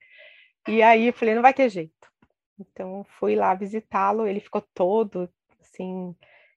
E 0.68 0.82
aí 0.82 1.06
eu 1.06 1.12
falei, 1.12 1.34
não 1.34 1.42
vai 1.42 1.54
ter 1.54 1.68
jeito. 1.68 2.01
Então 2.70 3.04
fui 3.18 3.34
lá 3.34 3.54
visitá-lo, 3.54 4.26
ele 4.26 4.40
ficou 4.40 4.62
todo 4.74 5.28
assim 5.60 6.14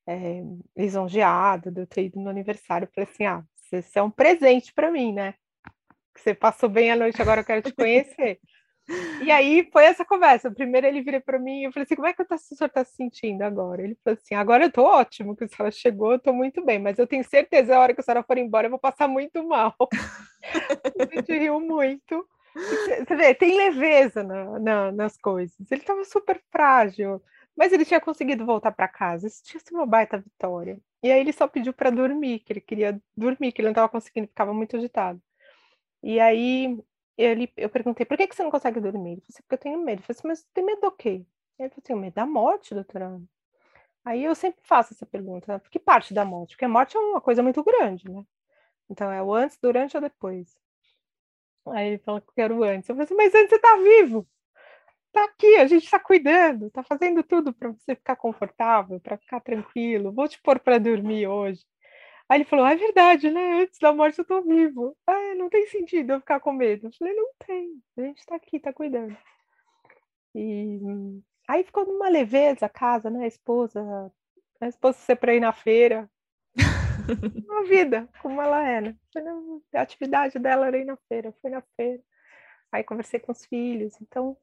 é, 0.08 0.44
lisonjeado 0.76 1.72
de 1.72 1.82
eu 1.82 1.88
ter 1.88 2.06
ido 2.06 2.20
no 2.20 2.30
aniversário. 2.30 2.90
Falei 2.94 3.10
assim, 3.12 3.26
ah, 3.26 3.44
você 3.56 4.00
é 4.00 4.04
um 4.04 4.12
presente 4.12 4.74
para 4.74 4.92
mim, 4.92 5.14
né? 5.14 5.36
Você 6.16 6.34
passou 6.34 6.70
bem 6.70 6.92
a 6.92 6.96
noite, 6.96 7.22
agora 7.22 7.42
eu 7.42 7.46
quero 7.46 7.62
te 7.62 7.74
conhecer. 7.74 8.40
E 9.24 9.32
aí 9.32 9.68
foi 9.72 9.86
essa 9.86 10.06
conversa. 10.06 10.52
Primeiro 10.52 10.86
ele 10.86 11.02
vira 11.02 11.20
para 11.20 11.40
mim 11.40 11.62
e 11.62 11.64
eu 11.66 11.72
falei 11.72 11.86
assim: 11.86 11.96
como 11.96 12.08
é 12.08 12.14
que 12.14 12.22
o 12.22 12.38
senhor 12.38 12.68
está 12.68 12.86
se 12.86 12.96
sentindo 12.96 13.42
agora? 13.42 13.82
Ele 13.82 13.98
falou 14.04 14.18
assim: 14.22 14.36
agora 14.36 14.64
eu 14.64 14.68
estou 14.68 14.86
ótimo, 14.86 15.36
que 15.36 15.44
a 15.44 15.48
senhora 15.48 15.72
chegou, 15.72 16.12
eu 16.12 16.18
estou 16.18 16.34
muito 16.34 16.64
bem, 16.64 16.78
mas 16.80 17.00
eu 17.00 17.08
tenho 17.08 17.24
certeza 17.24 17.76
a 17.76 17.80
hora 17.80 17.94
que 17.94 18.02
a 18.02 18.04
senhora 18.04 18.24
for 18.24 18.38
embora 18.38 18.68
eu 18.68 18.72
vou 18.72 18.80
passar 18.80 19.08
muito 19.08 19.44
mal. 19.48 19.76
a 21.00 21.16
gente 21.16 21.38
riu 21.38 21.60
muito. 21.60 22.28
Você 22.56 23.16
vê, 23.16 23.36
tem 23.36 23.58
leveza 23.58 24.24
na, 24.24 24.60
na, 24.60 24.92
nas 24.92 25.18
coisas. 25.18 25.56
Ele 25.70 25.82
estava 25.82 26.04
super 26.06 26.42
frágil, 26.52 27.22
mas 27.56 27.74
ele 27.74 27.86
tinha 27.86 28.00
conseguido 28.02 28.46
voltar 28.46 28.72
para 28.72 28.88
casa. 28.88 29.28
Isso 29.28 29.44
tinha 29.44 29.60
sido 29.60 29.76
uma 29.76 29.86
baita 29.86 30.18
vitória. 30.18 30.80
E 31.04 31.12
aí 31.12 31.20
ele 31.20 31.34
só 31.34 31.48
pediu 31.48 31.74
para 31.74 31.90
dormir, 31.90 32.40
que 32.40 32.54
ele 32.54 32.62
queria 32.62 33.00
dormir, 33.16 33.52
que 33.52 33.62
ele 33.62 33.68
não 33.68 33.74
estava 33.74 33.90
conseguindo, 33.90 34.28
ficava 34.28 34.54
muito 34.54 34.78
agitado. 34.78 35.22
E 36.04 36.20
aí 36.20 36.80
ele, 37.18 37.52
eu 37.58 37.70
perguntei, 37.70 38.06
por 38.06 38.18
que, 38.18 38.28
que 38.28 38.36
você 38.36 38.44
não 38.44 38.52
consegue 38.52 38.80
dormir? 38.80 39.14
Ele 39.14 39.22
falou 39.22 39.30
assim, 39.30 39.44
porque 39.44 39.56
eu 39.56 39.60
tenho 39.60 39.80
medo. 39.84 40.00
Eu 40.02 40.06
falei 40.06 40.18
assim, 40.20 40.28
mas 40.28 40.44
tem 40.54 40.66
medo 40.66 40.82
do 40.82 40.92
quê? 40.92 41.26
Ele 41.60 41.70
falou 41.70 41.82
assim, 41.84 41.96
medo 41.96 42.14
da 42.16 42.26
morte, 42.26 42.74
doutora 42.74 43.22
Aí 44.06 44.24
eu 44.24 44.36
sempre 44.36 44.62
faço 44.64 44.94
essa 44.94 45.06
pergunta, 45.06 45.52
né? 45.52 45.62
que 45.70 45.80
parte 45.80 46.14
da 46.14 46.24
morte? 46.24 46.52
Porque 46.52 46.66
a 46.66 46.70
morte 46.70 46.96
é 46.96 47.00
uma 47.00 47.20
coisa 47.20 47.42
muito 47.42 47.64
grande, 47.64 48.10
né? 48.10 48.24
Então 48.90 49.12
é 49.12 49.22
o 49.22 49.34
antes, 49.34 49.58
durante 49.58 49.98
ou 49.98 50.02
depois. 50.02 50.56
Aí 51.68 51.90
ele 51.90 51.98
falou 52.00 52.22
que 52.22 52.34
quero 52.36 52.64
antes. 52.64 52.90
Eu 52.90 52.96
falei 52.96 53.06
assim, 53.06 53.16
mas 53.16 53.36
antes 53.36 53.50
você 53.50 53.60
tá 53.60 53.78
vivo. 53.78 54.28
Tá 55.12 55.24
aqui, 55.26 55.56
a 55.58 55.68
gente 55.68 55.90
tá 55.90 56.00
cuidando, 56.00 56.70
tá 56.72 56.84
fazendo 56.84 57.24
tudo 57.24 57.54
para 57.54 57.70
você 57.72 57.96
ficar 57.96 58.18
confortável, 58.18 59.00
para 59.00 59.18
ficar 59.18 59.40
tranquilo. 59.40 60.12
Vou 60.12 60.28
te 60.28 60.42
pôr 60.42 60.60
para 60.60 60.78
dormir 60.78 61.28
hoje. 61.28 61.64
Aí 62.28 62.40
ele 62.40 62.46
falou: 62.46 62.66
ah, 62.66 62.74
é 62.74 62.76
verdade, 62.76 63.30
né? 63.32 63.62
Antes 63.62 63.80
da 63.80 63.94
morte 63.94 64.20
eu 64.20 64.26
tô 64.26 64.42
vivo. 64.42 64.98
Ah, 65.08 65.36
não 65.36 65.50
tem 65.50 65.68
sentido 65.68 66.14
eu 66.14 66.20
ficar 66.20 66.40
com 66.40 66.52
medo. 66.52 66.88
Eu 66.88 66.92
falei: 66.98 67.14
não 67.14 67.30
tem, 67.46 67.82
a 67.98 68.02
gente 68.02 68.26
tá 68.26 68.36
aqui, 68.36 68.60
tá 68.60 68.74
cuidando. 68.74 69.16
E 70.36 70.80
aí 71.48 71.64
ficou 71.64 71.86
numa 71.86 72.10
leveza 72.10 72.66
a 72.66 72.70
casa, 72.70 73.10
né? 73.10 73.24
A 73.24 73.28
esposa, 73.28 73.82
a 74.60 74.68
esposa 74.68 74.98
ser 74.98 75.16
para 75.16 75.36
ir 75.36 75.40
na 75.40 75.54
feira. 75.54 76.10
Uma 77.50 77.64
vida, 77.66 78.10
como 78.22 78.42
ela 78.42 78.68
é, 78.68 78.82
né? 78.82 78.96
A 79.74 79.82
atividade 79.82 80.40
dela 80.40 80.68
era 80.68 80.84
na 80.86 80.98
feira, 81.08 81.34
foi 81.42 81.52
na 81.52 81.62
feira. 81.76 82.02
Aí 82.72 82.84
conversei 82.84 83.20
com 83.20 83.32
os 83.32 83.46
filhos. 83.46 83.94
Então, 84.02 84.38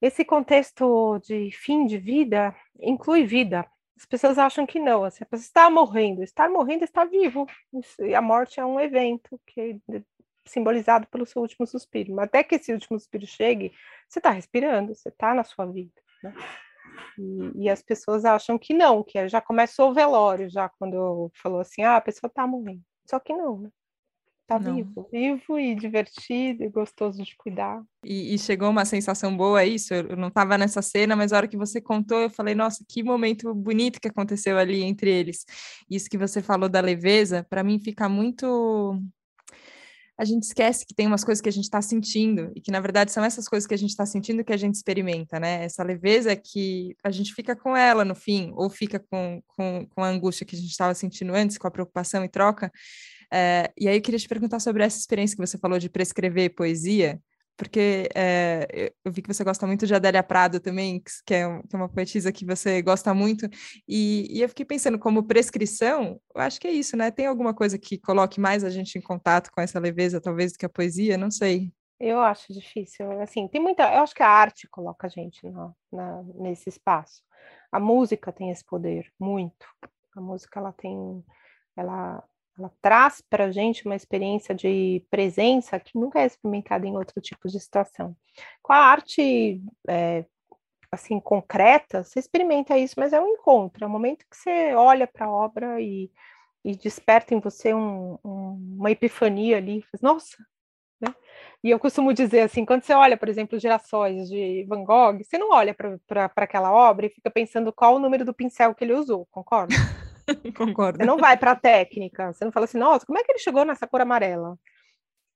esse 0.00 0.24
contexto 0.24 1.18
de 1.20 1.50
fim 1.52 1.86
de 1.86 1.98
vida 1.98 2.54
inclui 2.80 3.24
vida, 3.24 3.66
as 3.96 4.06
pessoas 4.06 4.38
acham 4.38 4.66
que 4.66 4.80
não, 4.80 5.04
assim, 5.04 5.22
a 5.22 5.26
pessoa 5.26 5.44
está 5.44 5.70
morrendo, 5.70 6.22
estar 6.22 6.48
morrendo 6.48 6.84
está 6.84 7.04
vivo. 7.04 7.46
E 8.00 8.14
a 8.14 8.22
morte 8.22 8.58
é 8.58 8.64
um 8.64 8.80
evento 8.80 9.40
que 9.46 9.80
é 9.90 10.02
simbolizado 10.44 11.06
pelo 11.06 11.26
seu 11.26 11.40
último 11.42 11.66
suspiro. 11.66 12.14
Mas 12.14 12.24
até 12.24 12.42
que 12.42 12.56
esse 12.56 12.72
último 12.72 12.98
suspiro 12.98 13.26
chegue, 13.26 13.72
você 14.08 14.18
está 14.18 14.30
respirando, 14.30 14.94
você 14.94 15.08
está 15.08 15.34
na 15.34 15.44
sua 15.44 15.66
vida. 15.66 15.92
Né? 16.22 16.34
E, 17.18 17.64
e, 17.64 17.70
as 17.70 17.82
pessoas 17.82 18.24
acham 18.24 18.58
que 18.58 18.72
não, 18.74 19.02
que 19.02 19.28
já 19.28 19.40
começou 19.40 19.90
o 19.90 19.94
velório, 19.94 20.48
já 20.48 20.68
quando 20.68 21.30
falou 21.34 21.60
assim, 21.60 21.82
ah, 21.82 21.96
a 21.96 22.00
pessoa 22.00 22.28
está 22.28 22.46
morrendo. 22.46 22.82
Só 23.08 23.18
que 23.18 23.34
não, 23.34 23.58
né? 23.58 23.70
Tá 24.46 24.58
não. 24.58 24.74
vivo, 24.74 25.08
vivo 25.10 25.58
e 25.58 25.74
divertido 25.74 26.64
e 26.64 26.68
gostoso 26.68 27.22
de 27.22 27.36
cuidar. 27.36 27.82
E, 28.04 28.34
e 28.34 28.38
chegou 28.38 28.70
uma 28.70 28.84
sensação 28.84 29.36
boa, 29.36 29.62
é 29.62 29.66
isso? 29.66 29.94
Eu 29.94 30.16
não 30.16 30.28
estava 30.28 30.58
nessa 30.58 30.82
cena, 30.82 31.14
mas 31.14 31.32
a 31.32 31.36
hora 31.36 31.48
que 31.48 31.56
você 31.56 31.80
contou, 31.80 32.20
eu 32.20 32.30
falei, 32.30 32.54
nossa, 32.54 32.84
que 32.88 33.02
momento 33.02 33.54
bonito 33.54 34.00
que 34.00 34.08
aconteceu 34.08 34.58
ali 34.58 34.82
entre 34.82 35.10
eles. 35.10 35.44
Isso 35.88 36.10
que 36.10 36.18
você 36.18 36.42
falou 36.42 36.68
da 36.68 36.80
leveza, 36.80 37.46
para 37.48 37.62
mim 37.62 37.78
fica 37.78 38.08
muito 38.08 39.00
a 40.18 40.24
gente 40.24 40.44
esquece 40.44 40.86
que 40.86 40.94
tem 40.94 41.06
umas 41.06 41.24
coisas 41.24 41.40
que 41.40 41.48
a 41.48 41.52
gente 41.52 41.64
está 41.64 41.80
sentindo 41.80 42.52
e 42.54 42.60
que 42.60 42.70
na 42.70 42.80
verdade 42.80 43.10
são 43.10 43.24
essas 43.24 43.48
coisas 43.48 43.66
que 43.66 43.74
a 43.74 43.78
gente 43.78 43.90
está 43.90 44.06
sentindo 44.06 44.44
que 44.44 44.52
a 44.52 44.56
gente 44.56 44.74
experimenta, 44.74 45.40
né? 45.40 45.64
Essa 45.64 45.82
leveza 45.82 46.36
que 46.36 46.94
a 47.02 47.10
gente 47.10 47.34
fica 47.34 47.56
com 47.56 47.76
ela 47.76 48.04
no 48.04 48.14
fim, 48.14 48.52
ou 48.54 48.68
fica 48.68 48.98
com, 48.98 49.42
com, 49.46 49.86
com 49.88 50.02
a 50.02 50.08
angústia 50.08 50.46
que 50.46 50.54
a 50.54 50.58
gente 50.58 50.70
estava 50.70 50.94
sentindo 50.94 51.34
antes, 51.34 51.58
com 51.58 51.66
a 51.66 51.70
preocupação 51.70 52.24
e 52.24 52.28
troca, 52.28 52.70
é, 53.32 53.72
e 53.78 53.88
aí 53.88 53.96
eu 53.96 54.02
queria 54.02 54.18
te 54.18 54.28
perguntar 54.28 54.60
sobre 54.60 54.84
essa 54.84 54.98
experiência 54.98 55.34
que 55.34 55.46
você 55.46 55.56
falou 55.56 55.78
de 55.78 55.88
prescrever 55.88 56.54
poesia, 56.54 57.18
porque 57.62 58.08
é, 58.12 58.92
eu 59.04 59.12
vi 59.12 59.22
que 59.22 59.32
você 59.32 59.44
gosta 59.44 59.64
muito 59.68 59.86
de 59.86 59.94
Adélia 59.94 60.20
Prado 60.20 60.58
também, 60.58 61.00
que 61.24 61.32
é, 61.32 61.62
que 61.62 61.76
é 61.76 61.78
uma 61.78 61.88
poetisa 61.88 62.32
que 62.32 62.44
você 62.44 62.82
gosta 62.82 63.14
muito, 63.14 63.48
e, 63.86 64.26
e, 64.36 64.42
eu 64.42 64.48
fiquei 64.48 64.64
pensando, 64.64 64.98
como 64.98 65.22
prescrição, 65.22 66.20
eu 66.34 66.40
acho 66.40 66.60
que 66.60 66.66
é 66.66 66.72
isso, 66.72 66.96
né? 66.96 67.12
Tem 67.12 67.26
alguma 67.26 67.54
coisa 67.54 67.78
que 67.78 67.98
coloque 67.98 68.40
mais 68.40 68.64
a 68.64 68.70
gente 68.70 68.98
em 68.98 69.00
contato 69.00 69.48
com 69.52 69.60
essa 69.60 69.78
leveza, 69.78 70.20
talvez, 70.20 70.52
do 70.52 70.58
que 70.58 70.66
a 70.66 70.68
poesia? 70.68 71.16
Não 71.16 71.30
sei. 71.30 71.72
Eu 72.00 72.20
acho 72.20 72.52
difícil, 72.52 73.08
assim, 73.20 73.46
tem 73.46 73.60
muita, 73.60 73.84
eu 73.94 74.02
acho 74.02 74.12
que 74.12 74.24
a 74.24 74.28
arte 74.28 74.66
coloca 74.68 75.06
a 75.06 75.10
gente 75.10 75.48
na, 75.48 75.72
na, 75.92 76.22
nesse 76.34 76.68
espaço. 76.68 77.22
A 77.70 77.78
música 77.78 78.32
tem 78.32 78.50
esse 78.50 78.64
poder, 78.64 79.08
muito. 79.20 79.66
A 80.16 80.20
música, 80.20 80.58
ela 80.58 80.72
tem, 80.72 81.24
ela, 81.76 82.24
ela 82.58 82.70
traz 82.80 83.20
para 83.20 83.44
a 83.46 83.50
gente 83.50 83.86
uma 83.86 83.96
experiência 83.96 84.54
de 84.54 85.04
presença 85.10 85.80
que 85.80 85.98
nunca 85.98 86.20
é 86.20 86.26
experimentada 86.26 86.86
em 86.86 86.96
outro 86.96 87.20
tipo 87.20 87.48
de 87.48 87.58
situação. 87.58 88.14
Com 88.62 88.72
a 88.72 88.78
arte 88.78 89.62
é, 89.88 90.24
assim 90.90 91.18
concreta, 91.18 92.04
você 92.04 92.18
experimenta 92.18 92.76
isso, 92.76 92.94
mas 92.98 93.12
é 93.12 93.20
um 93.20 93.28
encontro, 93.28 93.84
é 93.84 93.86
um 93.86 93.90
momento 93.90 94.26
que 94.30 94.36
você 94.36 94.74
olha 94.74 95.06
para 95.06 95.26
a 95.26 95.30
obra 95.30 95.80
e, 95.80 96.10
e, 96.62 96.76
desperta 96.76 97.34
em 97.34 97.40
você 97.40 97.72
um, 97.72 98.18
um, 98.22 98.76
uma 98.78 98.90
epifania 98.90 99.56
ali, 99.56 99.82
faz, 99.90 100.02
nossa, 100.02 100.36
né? 101.00 101.14
E 101.64 101.70
eu 101.70 101.78
costumo 101.78 102.12
dizer 102.12 102.40
assim, 102.40 102.64
quando 102.64 102.82
você 102.82 102.92
olha, 102.92 103.16
por 103.16 103.28
exemplo, 103.28 103.58
Gerações 103.58 104.28
de 104.28 104.64
Van 104.68 104.84
Gogh, 104.84 105.22
você 105.24 105.38
não 105.38 105.50
olha 105.50 105.74
para 105.74 106.30
aquela 106.36 106.72
obra 106.72 107.06
e 107.06 107.10
fica 107.10 107.30
pensando 107.30 107.72
qual 107.72 107.96
o 107.96 107.98
número 107.98 108.24
do 108.24 108.34
pincel 108.34 108.74
que 108.74 108.84
ele 108.84 108.94
usou, 108.94 109.26
concorda? 109.30 109.74
Concordo. 110.56 110.98
Você 110.98 111.04
não 111.04 111.16
vai 111.16 111.36
para 111.36 111.52
a 111.52 111.56
técnica, 111.56 112.32
você 112.32 112.44
não 112.44 112.52
fala 112.52 112.64
assim, 112.64 112.78
nossa, 112.78 113.06
como 113.06 113.18
é 113.18 113.24
que 113.24 113.32
ele 113.32 113.38
chegou 113.38 113.64
nessa 113.64 113.86
cor 113.86 114.00
amarela? 114.00 114.58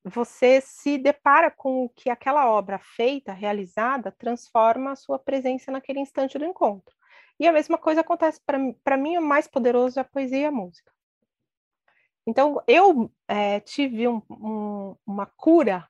Você 0.05 0.61
se 0.61 0.99
depara 0.99 1.50
com 1.50 1.85
o 1.85 1.88
que 1.88 2.09
aquela 2.09 2.49
obra 2.49 2.79
feita, 2.79 3.33
realizada, 3.33 4.12
transforma 4.12 4.93
a 4.93 4.97
sua 4.97 5.19
presença 5.19 5.73
naquele 5.73 5.99
instante 5.99 6.38
do 6.38 6.45
encontro. 6.45 6.95
E 7.41 7.47
a 7.47 7.53
mesma 7.53 7.76
coisa 7.76 8.03
acontece 8.03 8.41
para 8.85 8.97
mim, 8.97 9.19
o 9.19 9.23
mais 9.23 9.49
poderoso 9.49 9.99
é 9.99 10.03
a 10.03 10.05
poesia 10.05 10.38
e 10.38 10.45
a 10.45 10.50
música. 10.50 10.93
Então, 12.26 12.62
eu 12.67 13.12
é, 13.29 13.61
tive 13.61 14.09
um, 14.09 14.23
um, 14.31 14.97
uma 15.07 15.26
cura 15.26 15.88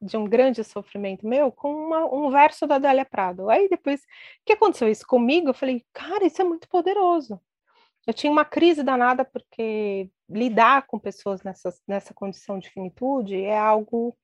de 0.00 0.16
um 0.16 0.24
grande 0.24 0.62
sofrimento 0.62 1.26
meu 1.26 1.50
com 1.50 1.72
uma, 1.72 2.04
um 2.12 2.30
verso 2.30 2.66
da 2.66 2.76
Adélia 2.76 3.04
Prado. 3.04 3.50
Aí 3.50 3.68
depois 3.68 4.02
que 4.44 4.52
aconteceu 4.52 4.88
isso 4.88 5.06
comigo, 5.06 5.48
eu 5.48 5.54
falei, 5.54 5.84
cara, 5.92 6.24
isso 6.24 6.40
é 6.40 6.44
muito 6.44 6.68
poderoso 6.68 7.40
eu 8.06 8.14
tinha 8.14 8.32
uma 8.32 8.44
crise 8.44 8.82
danada 8.82 9.24
porque 9.24 10.10
lidar 10.28 10.86
com 10.86 10.98
pessoas 10.98 11.42
nessa, 11.42 11.74
nessa 11.86 12.14
condição 12.14 12.58
de 12.58 12.70
finitude 12.70 13.42
é 13.42 13.58
algo 13.58 14.16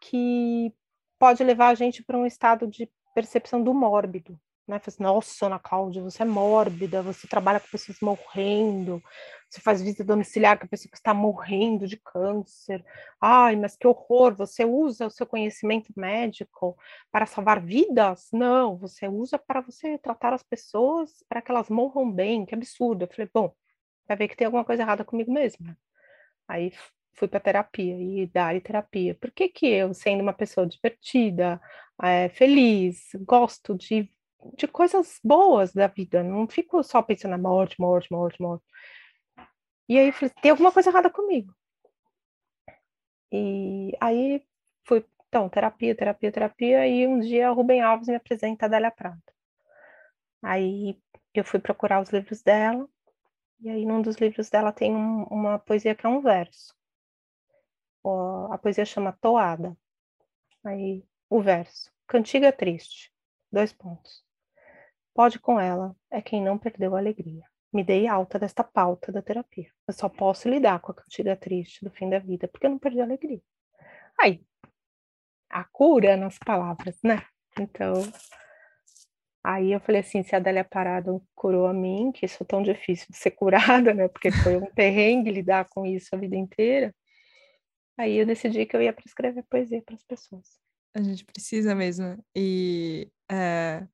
que 0.00 0.72
pode 1.18 1.42
levar 1.44 1.68
a 1.68 1.74
gente 1.74 2.02
para 2.02 2.18
um 2.18 2.26
estado 2.26 2.66
de 2.66 2.90
percepção 3.14 3.62
do 3.62 3.72
mórbido, 3.72 4.38
né? 4.66 4.78
Faz, 4.78 4.98
Nossa, 4.98 5.46
Ana 5.46 5.58
Cláudia, 5.58 6.02
você 6.02 6.22
é 6.22 6.26
mórbida, 6.26 7.02
você 7.02 7.26
trabalha 7.28 7.60
com 7.60 7.68
pessoas 7.68 7.98
morrendo, 8.00 9.02
você 9.48 9.60
faz 9.60 9.80
visita 9.80 10.04
domiciliar 10.04 10.58
com 10.58 10.66
a 10.66 10.68
pessoa 10.68 10.90
que 10.90 10.96
está 10.96 11.14
morrendo 11.14 11.86
de 11.86 11.96
câncer. 11.96 12.84
Ai, 13.20 13.56
mas 13.56 13.76
que 13.76 13.86
horror! 13.86 14.34
Você 14.36 14.64
usa 14.64 15.06
o 15.06 15.10
seu 15.10 15.26
conhecimento 15.26 15.92
médico 15.96 16.76
para 17.12 17.26
salvar 17.26 17.60
vidas? 17.60 18.28
Não, 18.32 18.76
você 18.76 19.08
usa 19.08 19.38
para 19.38 19.60
você 19.60 19.98
tratar 19.98 20.32
as 20.34 20.42
pessoas 20.42 21.24
para 21.28 21.40
que 21.40 21.50
elas 21.50 21.68
morram 21.70 22.10
bem. 22.10 22.44
Que 22.44 22.54
absurdo! 22.54 23.04
Eu 23.04 23.08
falei, 23.08 23.30
bom, 23.32 23.54
vai 24.08 24.16
ver 24.16 24.28
que 24.28 24.36
tem 24.36 24.46
alguma 24.46 24.64
coisa 24.64 24.82
errada 24.82 25.04
comigo 25.04 25.32
mesmo. 25.32 25.76
Aí 26.48 26.72
fui 27.14 27.28
para 27.28 27.40
terapia 27.40 27.96
e 27.96 28.26
dar 28.26 28.60
terapia. 28.60 29.14
Por 29.14 29.30
que 29.30 29.48
que 29.48 29.66
eu, 29.66 29.94
sendo 29.94 30.22
uma 30.22 30.32
pessoa 30.32 30.66
divertida, 30.66 31.60
é, 32.02 32.28
feliz, 32.28 33.10
gosto 33.26 33.74
de 33.74 34.10
de 34.56 34.66
coisas 34.68 35.18
boas 35.24 35.72
da 35.72 35.86
vida, 35.88 36.22
não 36.22 36.48
fico 36.48 36.82
só 36.82 37.02
pensando 37.02 37.32
na 37.32 37.38
morte, 37.38 37.80
morte, 37.80 38.10
morte, 38.12 38.40
morte. 38.40 38.64
E 39.88 39.98
aí 39.98 40.12
falei, 40.12 40.32
tem 40.40 40.50
alguma 40.52 40.70
coisa 40.72 40.90
errada 40.90 41.10
comigo. 41.10 41.52
E 43.32 43.92
aí 44.00 44.42
fui, 44.86 45.04
então, 45.28 45.48
terapia, 45.48 45.94
terapia, 45.96 46.32
terapia, 46.32 46.86
e 46.88 47.06
um 47.06 47.20
dia 47.20 47.50
o 47.50 47.54
Rubem 47.54 47.80
Alves 47.80 48.08
me 48.08 48.14
apresenta 48.16 48.66
a 48.66 48.68
Dália 48.68 48.90
Prata. 48.90 49.32
Aí 50.42 50.98
eu 51.34 51.44
fui 51.44 51.60
procurar 51.60 52.00
os 52.00 52.08
livros 52.10 52.42
dela, 52.42 52.88
E 53.60 53.70
aí, 53.70 53.86
num 53.86 54.02
dos 54.02 54.16
livros 54.16 54.50
dela, 54.50 54.72
tem 54.72 54.94
um, 54.94 55.24
uma 55.24 55.58
poesia 55.58 55.94
que 55.94 56.06
é 56.06 56.08
um 56.08 56.20
verso. 56.22 56.74
a 58.52 58.58
poesia 58.58 58.84
chama 58.84 59.12
Toada. 59.20 59.76
Aí, 60.64 61.04
o 61.30 61.40
verso. 61.42 61.90
Cantiga 62.06 62.52
triste. 62.52 63.12
Dois 63.52 63.72
pontos. 63.72 64.25
Pode 65.16 65.38
com 65.38 65.58
ela, 65.58 65.96
é 66.10 66.20
quem 66.20 66.42
não 66.42 66.58
perdeu 66.58 66.94
a 66.94 66.98
alegria. 66.98 67.42
Me 67.72 67.82
dei 67.82 68.06
alta 68.06 68.38
desta 68.38 68.62
pauta 68.62 69.10
da 69.10 69.22
terapia. 69.22 69.70
Eu 69.88 69.94
só 69.94 70.10
posso 70.10 70.46
lidar 70.46 70.78
com 70.80 70.92
a 70.92 70.94
cantiga 70.94 71.34
triste 71.34 71.82
do 71.82 71.90
fim 71.90 72.10
da 72.10 72.18
vida, 72.18 72.46
porque 72.46 72.66
eu 72.66 72.70
não 72.70 72.78
perdi 72.78 73.00
a 73.00 73.04
alegria. 73.04 73.40
Aí, 74.20 74.44
a 75.48 75.64
cura 75.64 76.18
nas 76.18 76.38
palavras, 76.38 76.98
né? 77.02 77.22
Então, 77.58 77.94
aí 79.42 79.72
eu 79.72 79.80
falei 79.80 80.02
assim, 80.02 80.22
se 80.22 80.34
a 80.34 80.38
Adélia 80.38 80.64
Parado 80.64 81.26
curou 81.34 81.66
a 81.66 81.72
mim, 81.72 82.12
que 82.12 82.28
sou 82.28 82.46
tão 82.46 82.62
difícil 82.62 83.06
de 83.08 83.16
ser 83.16 83.30
curada, 83.30 83.94
né? 83.94 84.08
Porque 84.08 84.30
foi 84.30 84.58
um 84.58 84.66
perrengue 84.66 85.30
lidar 85.30 85.66
com 85.70 85.86
isso 85.86 86.14
a 86.14 86.18
vida 86.18 86.36
inteira. 86.36 86.94
Aí 87.96 88.18
eu 88.18 88.26
decidi 88.26 88.66
que 88.66 88.76
eu 88.76 88.82
ia 88.82 88.92
prescrever 88.92 89.42
poesia 89.48 89.80
para 89.80 89.94
as 89.94 90.04
pessoas. 90.04 90.60
A 90.94 91.02
gente 91.02 91.24
precisa 91.24 91.74
mesmo. 91.74 92.22
E 92.36 93.10
é, 93.30 93.86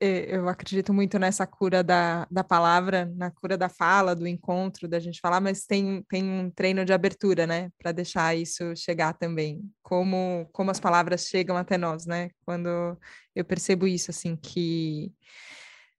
eu 0.00 0.48
acredito 0.48 0.94
muito 0.94 1.18
nessa 1.18 1.46
cura 1.46 1.82
da, 1.84 2.26
da 2.30 2.42
palavra, 2.42 3.12
na 3.14 3.30
cura 3.30 3.56
da 3.58 3.68
fala, 3.68 4.16
do 4.16 4.26
encontro, 4.26 4.88
da 4.88 4.98
gente 4.98 5.20
falar, 5.20 5.40
mas 5.40 5.66
tem, 5.66 6.02
tem 6.08 6.24
um 6.24 6.50
treino 6.50 6.84
de 6.84 6.92
abertura, 6.92 7.46
né? 7.46 7.70
Para 7.78 7.92
deixar 7.92 8.34
isso 8.34 8.74
chegar 8.74 9.12
também. 9.12 9.62
Como, 9.82 10.48
como 10.52 10.70
as 10.70 10.80
palavras 10.80 11.26
chegam 11.26 11.56
até 11.56 11.76
nós, 11.76 12.06
né? 12.06 12.30
Quando 12.46 12.98
eu 13.34 13.44
percebo 13.44 13.86
isso, 13.86 14.10
assim, 14.10 14.36
que 14.36 15.12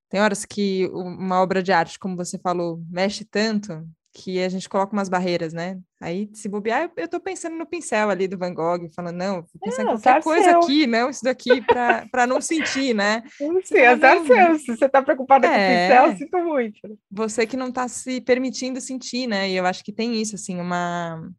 tem 0.10 0.20
horas 0.20 0.46
que 0.46 0.89
uma 0.93 1.39
obra 1.41 1.62
de 1.62 1.72
arte, 1.72 2.00
como 2.00 2.17
você 2.17 2.38
falou, 2.39 2.84
mexe 2.89 3.24
tanto 3.24 3.88
que 4.13 4.44
a 4.44 4.50
gente 4.50 4.68
coloca 4.68 4.91
umas 4.91 5.08
barreiras, 5.08 5.53
né? 5.53 5.80
Aí, 6.01 6.30
se 6.34 6.50
bobear, 6.50 6.84
eu, 6.84 6.91
eu 6.98 7.08
tô 7.08 7.20
pensando 7.20 7.56
no 7.56 7.65
pincel 7.65 8.10
ali 8.10 8.27
do 8.27 8.38
Van 8.38 8.53
Gogh, 8.53 8.89
falando, 8.94 9.15
não, 9.15 9.36
vou 9.36 9.46
pensar 9.62 9.84
em 9.84 9.86
qualquer 9.86 10.24
coisa 10.24 10.50
seu. 10.50 10.60
aqui, 10.60 10.86
não, 10.86 11.10
isso 11.10 11.24
daqui, 11.24 11.62
para 11.62 12.27
não 12.27 12.41
sentir, 12.41 12.94
né? 12.94 13.24
Sim, 13.63 13.80
azar 13.86 14.15
não... 14.15 14.25
seu. 14.25 14.60
Se 14.60 14.77
você 14.77 14.89
tá 14.89 15.01
preocupada 15.01 15.48
é... 15.48 15.50
com 15.50 15.56
o 15.56 15.60
é. 15.60 15.88
pincel, 15.88 16.18
sinto 16.18 16.38
muito. 16.44 16.80
Você 17.10 17.48
que 17.48 17.56
não 17.56 17.72
tá 17.72 17.88
se 17.88 18.20
permitindo 18.20 18.82
sentir, 18.82 19.27
né? 19.27 19.50
E 19.50 19.56
eu 19.56 19.65
acho 19.65 19.84
que 19.84 19.94
tem 19.94 20.20
isso, 20.22 20.36
assim, 20.36 20.60
uma, 20.60 21.30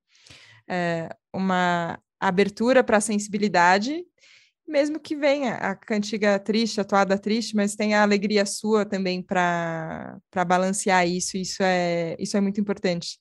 é, 0.68 1.08
uma 1.32 1.98
abertura 2.18 2.82
para 2.82 2.96
a 2.96 3.02
sensibilidade 3.02 4.02
mesmo 4.66 4.98
que 5.00 5.16
venha 5.16 5.54
a 5.56 5.74
cantiga 5.74 6.38
triste, 6.38 6.80
a 6.80 6.84
toada 6.84 7.18
triste, 7.18 7.54
mas 7.54 7.74
tem 7.74 7.94
a 7.94 8.02
alegria 8.02 8.46
sua 8.46 8.84
também 8.84 9.22
para 9.22 10.18
balancear 10.46 11.06
isso, 11.06 11.36
isso 11.36 11.62
é, 11.62 12.16
isso 12.18 12.36
é 12.36 12.40
muito 12.40 12.60
importante. 12.60 13.18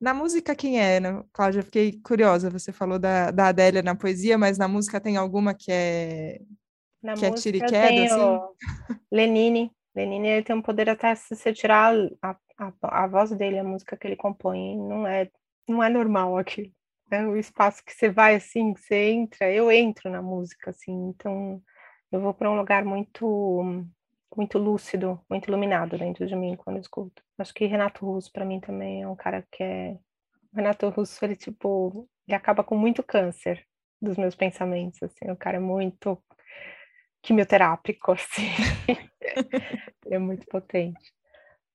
Na 0.00 0.14
música, 0.14 0.54
quem 0.54 0.80
é, 0.80 1.00
né? 1.00 1.22
Cláudia? 1.32 1.62
Fiquei 1.62 2.00
curiosa, 2.02 2.50
você 2.50 2.72
falou 2.72 2.98
da, 2.98 3.30
da 3.30 3.48
Adélia 3.48 3.82
na 3.82 3.94
poesia, 3.94 4.38
mas 4.38 4.56
na 4.56 4.68
música 4.68 5.00
tem 5.00 5.16
alguma 5.16 5.54
que 5.54 5.70
é, 5.70 6.40
na 7.02 7.14
que 7.14 7.26
é 7.26 7.30
tira 7.32 7.56
e 7.56 7.60
queda, 7.60 8.04
assim? 8.04 8.98
Lenine, 9.10 9.70
Lenine 9.94 10.28
ele 10.28 10.42
tem 10.42 10.56
um 10.56 10.62
poder 10.62 10.88
até 10.88 11.14
se 11.14 11.34
você 11.34 11.52
tirar 11.52 11.94
a, 12.22 12.36
a, 12.58 12.72
a 12.82 13.06
voz 13.06 13.30
dele, 13.32 13.58
a 13.58 13.64
música 13.64 13.96
que 13.96 14.06
ele 14.06 14.16
compõe, 14.16 14.76
não 14.76 15.06
é, 15.06 15.30
não 15.68 15.82
é 15.82 15.88
normal 15.88 16.38
aquilo 16.38 16.70
é 17.14 17.26
o 17.26 17.36
espaço 17.36 17.84
que 17.84 17.92
você 17.92 18.10
vai 18.10 18.34
assim, 18.36 18.74
que 18.74 18.80
você 18.80 19.10
entra, 19.10 19.50
eu 19.52 19.70
entro 19.70 20.10
na 20.10 20.22
música 20.22 20.70
assim, 20.70 20.92
então 21.08 21.62
eu 22.12 22.20
vou 22.20 22.34
para 22.34 22.50
um 22.50 22.56
lugar 22.56 22.84
muito 22.84 23.84
muito 24.36 24.58
lúcido, 24.58 25.20
muito 25.30 25.48
iluminado 25.48 25.96
dentro 25.96 26.26
de 26.26 26.34
mim 26.34 26.56
quando 26.56 26.76
eu 26.76 26.82
escuto. 26.82 27.22
Acho 27.38 27.54
que 27.54 27.66
Renato 27.66 28.04
Russo 28.04 28.32
para 28.32 28.44
mim 28.44 28.60
também 28.60 29.02
é 29.02 29.08
um 29.08 29.16
cara 29.16 29.46
que 29.50 29.62
é 29.62 29.98
Renato 30.54 30.88
Russo, 30.88 31.24
ele 31.24 31.36
tipo, 31.36 32.08
ele 32.26 32.36
acaba 32.36 32.64
com 32.64 32.76
muito 32.76 33.02
câncer 33.02 33.64
dos 34.00 34.16
meus 34.16 34.34
pensamentos, 34.34 35.02
assim, 35.02 35.30
o 35.30 35.36
cara 35.36 35.56
é 35.56 35.60
muito 35.60 36.22
quimioterápico 37.22 38.12
assim. 38.12 38.50
é 40.10 40.18
muito 40.18 40.46
potente. 40.46 41.12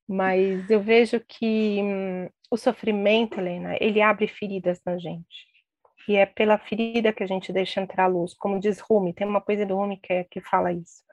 Mas 0.10 0.68
eu 0.72 0.82
vejo 0.82 1.20
que 1.20 1.82
hum, 1.84 2.28
o 2.50 2.58
sofrimento, 2.58 3.40
Helena, 3.40 3.78
ele 3.80 4.02
abre 4.02 4.28
feridas 4.28 4.82
na 4.84 4.98
gente. 4.98 5.48
E 6.08 6.16
é 6.16 6.26
pela 6.26 6.58
ferida 6.58 7.14
que 7.14 7.22
a 7.24 7.28
gente 7.28 7.54
deixa 7.54 7.80
entrar 7.80 8.06
a 8.06 8.08
luz. 8.08 8.34
Como 8.34 8.60
diz 8.60 8.80
Rumi, 8.80 9.14
tem 9.14 9.28
uma 9.28 9.40
poesia 9.40 9.68
do 9.68 9.76
Rumi 9.76 9.98
que, 9.98 10.12
é, 10.12 10.24
que 10.24 10.42
fala 10.42 10.74
isso. 10.74 11.04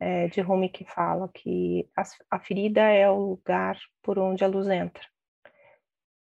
É, 0.00 0.28
de 0.28 0.40
Rumi 0.40 0.70
que 0.70 0.86
fala 0.86 1.28
que 1.34 1.86
a, 1.94 2.02
a 2.30 2.40
ferida 2.40 2.80
é 2.80 3.10
o 3.10 3.18
lugar 3.18 3.78
por 4.02 4.18
onde 4.18 4.42
a 4.42 4.48
luz 4.48 4.66
entra. 4.68 5.04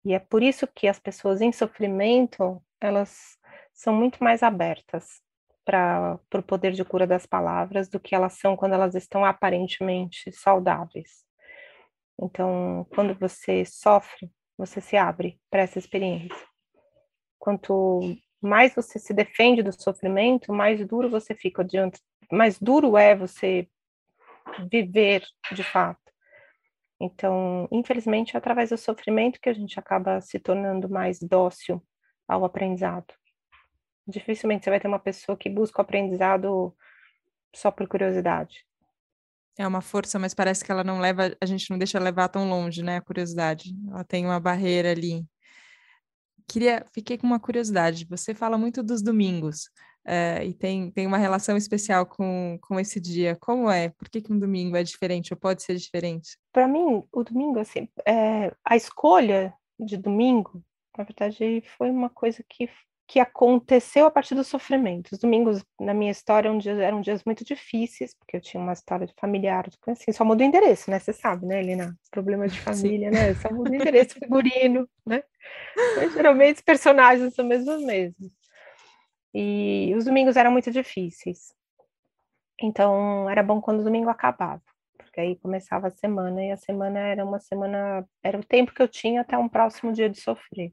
E 0.04 0.12
é 0.12 0.18
por 0.18 0.42
isso 0.42 0.66
que 0.66 0.86
as 0.86 0.98
pessoas 1.00 1.40
em 1.40 1.52
sofrimento, 1.52 2.62
elas 2.78 3.38
são 3.72 3.94
muito 3.94 4.22
mais 4.22 4.42
abertas 4.42 5.22
para 5.64 6.20
o 6.34 6.42
poder 6.42 6.72
de 6.72 6.84
cura 6.84 7.06
das 7.06 7.24
palavras 7.24 7.88
do 7.88 7.98
que 7.98 8.14
elas 8.14 8.34
são 8.34 8.54
quando 8.54 8.74
elas 8.74 8.94
estão 8.94 9.24
aparentemente 9.24 10.30
saudáveis. 10.32 11.23
Então, 12.20 12.86
quando 12.94 13.14
você 13.14 13.64
sofre, 13.64 14.30
você 14.56 14.80
se 14.80 14.96
abre 14.96 15.40
para 15.50 15.62
essa 15.62 15.78
experiência. 15.78 16.46
Quanto 17.38 18.00
mais 18.40 18.74
você 18.74 18.98
se 18.98 19.12
defende 19.12 19.62
do 19.62 19.72
sofrimento, 19.72 20.52
mais 20.52 20.86
duro 20.86 21.10
você 21.10 21.34
fica 21.34 21.64
diante, 21.64 22.00
mais 22.30 22.58
duro 22.58 22.96
é 22.96 23.14
você 23.14 23.68
viver 24.70 25.24
de 25.52 25.64
fato. 25.64 26.00
Então, 27.00 27.68
infelizmente, 27.70 28.36
é 28.36 28.38
através 28.38 28.70
do 28.70 28.78
sofrimento 28.78 29.40
que 29.40 29.48
a 29.48 29.52
gente 29.52 29.78
acaba 29.78 30.20
se 30.20 30.38
tornando 30.38 30.88
mais 30.88 31.18
dócil 31.20 31.82
ao 32.28 32.44
aprendizado. 32.44 33.12
Dificilmente 34.06 34.64
você 34.64 34.70
vai 34.70 34.80
ter 34.80 34.88
uma 34.88 34.98
pessoa 34.98 35.36
que 35.36 35.50
busca 35.50 35.80
o 35.80 35.82
aprendizado 35.82 36.74
só 37.54 37.70
por 37.70 37.88
curiosidade. 37.88 38.64
É 39.56 39.66
uma 39.66 39.80
força, 39.80 40.18
mas 40.18 40.34
parece 40.34 40.64
que 40.64 40.72
ela 40.72 40.82
não 40.82 40.98
leva, 40.98 41.36
a 41.40 41.46
gente 41.46 41.70
não 41.70 41.78
deixa 41.78 41.98
levar 41.98 42.28
tão 42.28 42.48
longe, 42.48 42.82
né? 42.82 42.96
A 42.96 43.02
curiosidade. 43.02 43.74
Ela 43.88 44.04
tem 44.04 44.24
uma 44.24 44.40
barreira 44.40 44.90
ali. 44.90 45.24
Queria, 46.48 46.84
fiquei 46.92 47.16
com 47.16 47.26
uma 47.26 47.40
curiosidade. 47.40 48.06
Você 48.10 48.34
fala 48.34 48.58
muito 48.58 48.82
dos 48.82 49.02
domingos 49.02 49.70
é, 50.04 50.44
e 50.44 50.52
tem, 50.52 50.90
tem 50.90 51.06
uma 51.06 51.16
relação 51.16 51.56
especial 51.56 52.04
com, 52.04 52.58
com 52.60 52.78
esse 52.78 53.00
dia. 53.00 53.36
Como 53.40 53.70
é? 53.70 53.88
Por 53.90 54.08
que, 54.08 54.20
que 54.20 54.32
um 54.32 54.38
domingo 54.38 54.76
é 54.76 54.82
diferente 54.82 55.32
ou 55.32 55.38
pode 55.38 55.62
ser 55.62 55.76
diferente? 55.76 56.36
Para 56.52 56.68
mim, 56.68 57.02
o 57.10 57.24
domingo, 57.24 57.58
assim, 57.58 57.88
é, 58.06 58.54
a 58.64 58.76
escolha 58.76 59.54
de 59.78 59.96
domingo, 59.96 60.62
na 60.96 61.04
verdade, 61.04 61.62
foi 61.76 61.90
uma 61.90 62.10
coisa 62.10 62.44
que 62.48 62.68
que 63.06 63.20
aconteceu 63.20 64.06
a 64.06 64.10
partir 64.10 64.34
do 64.34 64.42
sofrimento. 64.42 65.12
Os 65.12 65.18
domingos, 65.18 65.62
na 65.78 65.92
minha 65.92 66.10
história, 66.10 66.50
um 66.50 66.58
dia, 66.58 66.72
eram 66.72 67.00
dias 67.00 67.22
muito 67.24 67.44
difíceis, 67.44 68.14
porque 68.14 68.36
eu 68.36 68.40
tinha 68.40 68.62
uma 68.62 68.72
história 68.72 69.06
de 69.06 69.14
familiar, 69.18 69.66
assim, 69.86 70.10
só 70.10 70.24
muda 70.24 70.42
o 70.42 70.46
endereço, 70.46 70.90
né? 70.90 70.98
Você 70.98 71.12
sabe, 71.12 71.44
né, 71.46 71.60
Helena? 71.60 71.94
Problema 72.10 72.48
de 72.48 72.58
família, 72.60 73.10
Sim. 73.10 73.14
né? 73.14 73.34
Só 73.34 73.52
muda 73.52 73.70
o 73.70 73.74
endereço 73.74 74.18
figurino, 74.18 74.88
né? 75.06 75.22
Mas, 75.96 76.14
geralmente 76.14 76.56
os 76.56 76.62
personagens 76.62 77.34
são 77.34 77.44
mesmo 77.44 77.72
os 77.72 77.82
mesmos. 77.84 78.32
E 79.34 79.92
os 79.96 80.04
domingos 80.04 80.36
eram 80.36 80.50
muito 80.50 80.70
difíceis. 80.70 81.52
Então, 82.60 83.28
era 83.28 83.42
bom 83.42 83.60
quando 83.60 83.80
o 83.80 83.84
domingo 83.84 84.08
acabava, 84.08 84.62
porque 84.96 85.20
aí 85.20 85.36
começava 85.36 85.88
a 85.88 85.90
semana, 85.90 86.42
e 86.42 86.52
a 86.52 86.56
semana 86.56 87.00
era 87.00 87.24
uma 87.24 87.40
semana, 87.40 88.06
era 88.22 88.38
o 88.38 88.44
tempo 88.44 88.72
que 88.72 88.80
eu 88.80 88.88
tinha 88.88 89.20
até 89.20 89.36
um 89.36 89.48
próximo 89.48 89.92
dia 89.92 90.08
de 90.08 90.20
sofrer. 90.20 90.72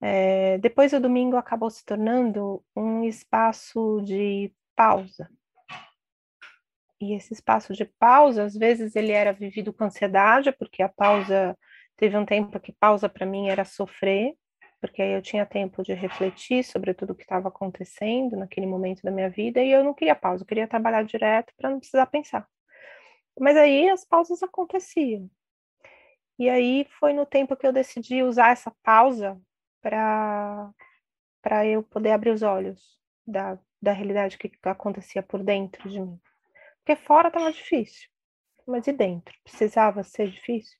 É, 0.00 0.58
depois 0.58 0.92
o 0.92 1.00
domingo 1.00 1.36
acabou 1.36 1.70
se 1.70 1.84
tornando 1.84 2.62
um 2.74 3.04
espaço 3.04 4.00
de 4.02 4.52
pausa. 4.76 5.28
E 7.00 7.14
esse 7.14 7.32
espaço 7.32 7.72
de 7.72 7.84
pausa, 7.84 8.44
às 8.44 8.54
vezes 8.54 8.96
ele 8.96 9.12
era 9.12 9.32
vivido 9.32 9.72
com 9.72 9.84
ansiedade, 9.84 10.52
porque 10.52 10.82
a 10.82 10.88
pausa 10.88 11.56
teve 11.96 12.16
um 12.16 12.24
tempo 12.24 12.58
que 12.60 12.72
pausa 12.72 13.08
para 13.08 13.26
mim 13.26 13.48
era 13.48 13.64
sofrer, 13.64 14.34
porque 14.80 15.02
aí 15.02 15.12
eu 15.12 15.22
tinha 15.22 15.46
tempo 15.46 15.82
de 15.82 15.92
refletir 15.92 16.64
sobre 16.64 16.94
tudo 16.94 17.12
o 17.12 17.14
que 17.14 17.22
estava 17.22 17.48
acontecendo 17.48 18.36
naquele 18.36 18.66
momento 18.66 19.02
da 19.02 19.10
minha 19.10 19.30
vida 19.30 19.62
e 19.62 19.70
eu 19.70 19.84
não 19.84 19.94
queria 19.94 20.14
pausa, 20.14 20.42
eu 20.42 20.46
queria 20.46 20.68
trabalhar 20.68 21.02
direto 21.04 21.52
para 21.56 21.70
não 21.70 21.78
precisar 21.78 22.06
pensar. 22.06 22.48
Mas 23.38 23.56
aí 23.56 23.88
as 23.88 24.04
pausas 24.04 24.42
aconteciam. 24.42 25.28
E 26.38 26.48
aí 26.48 26.86
foi 27.00 27.12
no 27.12 27.26
tempo 27.26 27.56
que 27.56 27.66
eu 27.66 27.72
decidi 27.72 28.22
usar 28.22 28.50
essa 28.50 28.72
pausa 28.82 29.40
para 29.80 30.70
para 31.40 31.64
eu 31.64 31.82
poder 31.82 32.10
abrir 32.10 32.30
os 32.30 32.42
olhos 32.42 32.98
da, 33.26 33.58
da 33.80 33.92
realidade 33.92 34.36
que 34.36 34.50
acontecia 34.64 35.22
por 35.22 35.42
dentro 35.42 35.88
de 35.88 36.00
mim. 36.00 36.20
Porque 36.78 36.96
fora 36.96 37.28
estava 37.28 37.52
difícil, 37.52 38.08
mas 38.66 38.86
e 38.86 38.92
dentro? 38.92 39.34
Precisava 39.44 40.02
ser 40.02 40.30
difícil? 40.30 40.76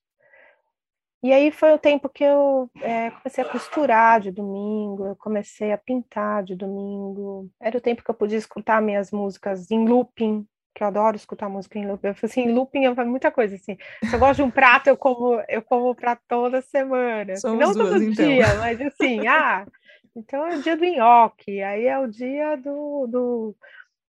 E 1.22 1.32
aí 1.32 1.50
foi 1.50 1.72
o 1.72 1.78
tempo 1.78 2.08
que 2.08 2.22
eu 2.22 2.70
é, 2.80 3.10
comecei 3.10 3.42
a 3.42 3.48
costurar 3.48 4.20
de 4.20 4.30
domingo, 4.30 5.06
eu 5.06 5.16
comecei 5.16 5.72
a 5.72 5.78
pintar 5.78 6.44
de 6.44 6.54
domingo. 6.54 7.50
Era 7.60 7.76
o 7.76 7.80
tempo 7.80 8.04
que 8.04 8.10
eu 8.10 8.14
podia 8.14 8.38
escutar 8.38 8.80
minhas 8.80 9.10
músicas 9.10 9.70
em 9.70 9.88
looping, 9.88 10.46
que 10.74 10.82
eu 10.82 10.86
adoro 10.86 11.16
escutar 11.16 11.48
música 11.48 11.78
em 11.78 11.86
looping. 11.86 12.08
Eu 12.08 12.14
falei 12.14 12.30
assim, 12.30 12.52
looping 12.52 12.84
é 12.84 13.04
muita 13.04 13.30
coisa 13.30 13.56
assim. 13.56 13.76
Se 14.08 14.14
eu 14.14 14.18
gosto 14.18 14.36
de 14.36 14.42
um 14.42 14.50
prato, 14.50 14.88
eu 14.88 14.96
como, 14.96 15.42
eu 15.48 15.62
como 15.62 15.94
prato 15.94 16.22
toda 16.28 16.62
semana. 16.62 17.36
Somos 17.36 17.58
não 17.58 17.72
duas, 17.72 17.88
todo 17.90 18.02
então. 18.02 18.24
dia, 18.24 18.54
mas 18.56 18.80
assim, 18.80 19.26
ah, 19.28 19.66
então 20.14 20.46
é 20.46 20.56
o 20.56 20.62
dia 20.62 20.76
do 20.76 20.84
nhoque, 20.84 21.62
aí 21.62 21.86
é 21.86 21.98
o 21.98 22.06
dia 22.06 22.56
do, 22.56 23.06
do, 23.06 23.56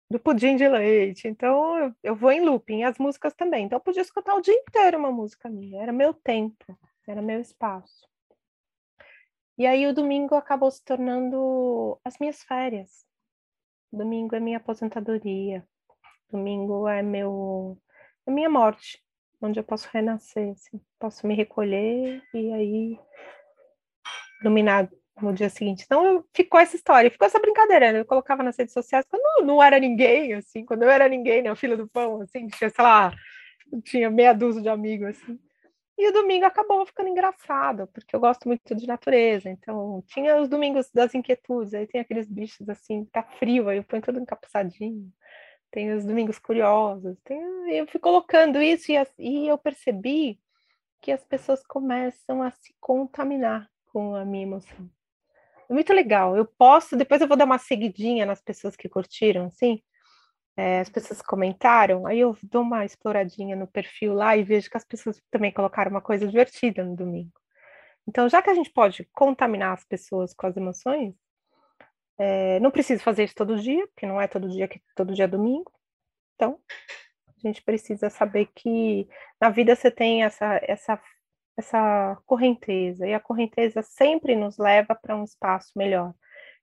do 0.09 0.19
pudim 0.19 0.55
de 0.55 0.67
leite. 0.67 1.27
Então 1.27 1.77
eu, 1.77 1.95
eu 2.03 2.15
vou 2.15 2.31
em 2.31 2.41
looping, 2.41 2.83
as 2.83 2.97
músicas 2.97 3.33
também. 3.33 3.65
Então 3.65 3.77
eu 3.77 3.83
podia 3.83 4.01
escutar 4.01 4.35
o 4.35 4.41
dia 4.41 4.53
inteiro 4.53 4.97
uma 4.97 5.11
música 5.11 5.49
minha, 5.49 5.81
era 5.81 5.91
meu 5.91 6.13
tempo, 6.13 6.77
era 7.07 7.21
meu 7.21 7.39
espaço. 7.39 8.07
E 9.57 9.65
aí 9.65 9.85
o 9.87 9.93
domingo 9.93 10.35
acabou 10.35 10.71
se 10.71 10.83
tornando 10.85 11.99
as 12.03 12.17
minhas 12.17 12.41
férias. 12.41 13.05
Domingo 13.91 14.35
é 14.35 14.39
minha 14.39 14.57
aposentadoria. 14.57 15.67
Domingo 16.31 16.87
é 16.87 17.01
meu 17.01 17.77
é 18.25 18.31
minha 18.31 18.49
morte, 18.49 19.01
onde 19.41 19.59
eu 19.59 19.63
posso 19.63 19.89
renascer, 19.91 20.51
assim. 20.51 20.79
posso 20.99 21.25
me 21.25 21.33
recolher 21.33 22.21
e 22.33 22.53
aí 22.53 22.99
iluminar 24.41 24.89
no 25.21 25.33
dia 25.33 25.49
seguinte. 25.49 25.83
Então 25.85 26.23
ficou 26.33 26.59
essa 26.59 26.75
história, 26.75 27.11
ficou 27.11 27.25
essa 27.25 27.39
brincadeira. 27.39 27.91
Né? 27.91 27.99
Eu 27.99 28.05
colocava 28.05 28.43
nas 28.43 28.57
redes 28.57 28.73
sociais 28.73 29.05
quando 29.09 29.23
não, 29.23 29.45
não 29.45 29.63
era 29.63 29.79
ninguém, 29.79 30.33
assim, 30.33 30.65
quando 30.65 30.83
eu 30.83 30.89
era 30.89 31.07
ninguém, 31.09 31.41
né? 31.41 31.51
O 31.51 31.55
filho 31.55 31.77
do 31.77 31.87
pão, 31.87 32.21
assim, 32.21 32.47
tinha, 32.47 32.69
sei 32.69 32.83
lá, 32.83 33.13
tinha 33.83 34.09
meia 34.09 34.33
dúzia 34.33 34.61
de 34.61 34.69
amigos, 34.69 35.09
assim. 35.09 35.39
E 35.97 36.07
o 36.07 36.13
domingo 36.13 36.45
acabou 36.45 36.85
ficando 36.85 37.09
engraçado, 37.09 37.85
porque 37.87 38.15
eu 38.15 38.21
gosto 38.21 38.47
muito 38.47 38.73
de 38.73 38.87
natureza. 38.87 39.49
Então, 39.49 40.01
tinha 40.07 40.37
os 40.41 40.47
domingos 40.47 40.89
das 40.93 41.13
inquietudes, 41.13 41.73
aí 41.73 41.85
tem 41.87 41.99
aqueles 41.99 42.25
bichos 42.25 42.69
assim, 42.69 43.03
tá 43.05 43.21
frio, 43.21 43.67
aí 43.67 43.77
eu 43.77 43.83
ponho 43.83 44.01
tudo 44.01 44.19
encapuçadinho. 44.19 45.11
Tem 45.71 45.93
os 45.93 46.05
domingos 46.05 46.39
curiosos. 46.39 47.17
Tem... 47.23 47.39
Eu 47.71 47.87
fui 47.87 47.99
colocando 47.99 48.61
isso 48.61 48.91
e, 48.91 48.95
e 49.19 49.47
eu 49.47 49.57
percebi 49.57 50.39
que 51.01 51.11
as 51.11 51.23
pessoas 51.23 51.63
começam 51.65 52.41
a 52.41 52.51
se 52.51 52.75
contaminar 52.79 53.69
com 53.85 54.15
a 54.15 54.25
minha 54.25 54.43
emoção. 54.43 54.89
É 55.69 55.73
muito 55.73 55.93
legal. 55.93 56.35
Eu 56.35 56.45
posso, 56.45 56.97
depois 56.97 57.21
eu 57.21 57.27
vou 57.27 57.37
dar 57.37 57.45
uma 57.45 57.59
seguidinha 57.59 58.25
nas 58.25 58.41
pessoas 58.41 58.75
que 58.75 58.89
curtiram, 58.89 59.45
assim. 59.45 59.81
É, 60.57 60.81
as 60.81 60.89
pessoas 60.89 61.21
comentaram, 61.21 62.05
aí 62.05 62.19
eu 62.19 62.35
dou 62.43 62.63
uma 62.63 62.83
exploradinha 62.83 63.55
no 63.55 63.65
perfil 63.65 64.13
lá 64.13 64.35
e 64.35 64.43
vejo 64.43 64.69
que 64.69 64.75
as 64.75 64.83
pessoas 64.83 65.21
também 65.31 65.53
colocaram 65.53 65.89
uma 65.89 66.01
coisa 66.01 66.27
divertida 66.27 66.83
no 66.83 66.97
domingo. 66.97 67.31
Então, 68.05 68.27
já 68.27 68.41
que 68.41 68.49
a 68.49 68.53
gente 68.53 68.69
pode 68.71 69.07
contaminar 69.13 69.73
as 69.73 69.85
pessoas 69.85 70.33
com 70.33 70.47
as 70.47 70.57
emoções, 70.57 71.15
é, 72.19 72.59
não 72.59 72.69
preciso 72.69 73.01
fazer 73.01 73.23
isso 73.23 73.35
todo 73.35 73.59
dia, 73.59 73.87
porque 73.87 74.05
não 74.05 74.19
é 74.19 74.27
todo 74.27 74.49
dia 74.49 74.67
que 74.67 74.81
todo 74.93 75.13
dia 75.13 75.23
é 75.23 75.27
domingo. 75.27 75.71
Então, 76.35 76.59
a 77.29 77.47
gente 77.47 77.63
precisa 77.63 78.09
saber 78.09 78.49
que 78.53 79.07
na 79.39 79.49
vida 79.49 79.73
você 79.73 79.89
tem 79.89 80.23
essa, 80.23 80.59
essa, 80.63 81.01
essa 81.57 82.21
correnteza, 82.25 83.07
e 83.07 83.13
a 83.13 83.21
correnteza 83.21 83.81
sempre 83.81 84.35
nos 84.35 84.57
leva 84.57 84.93
para 84.93 85.15
um 85.15 85.23
espaço 85.23 85.71
melhor. 85.77 86.13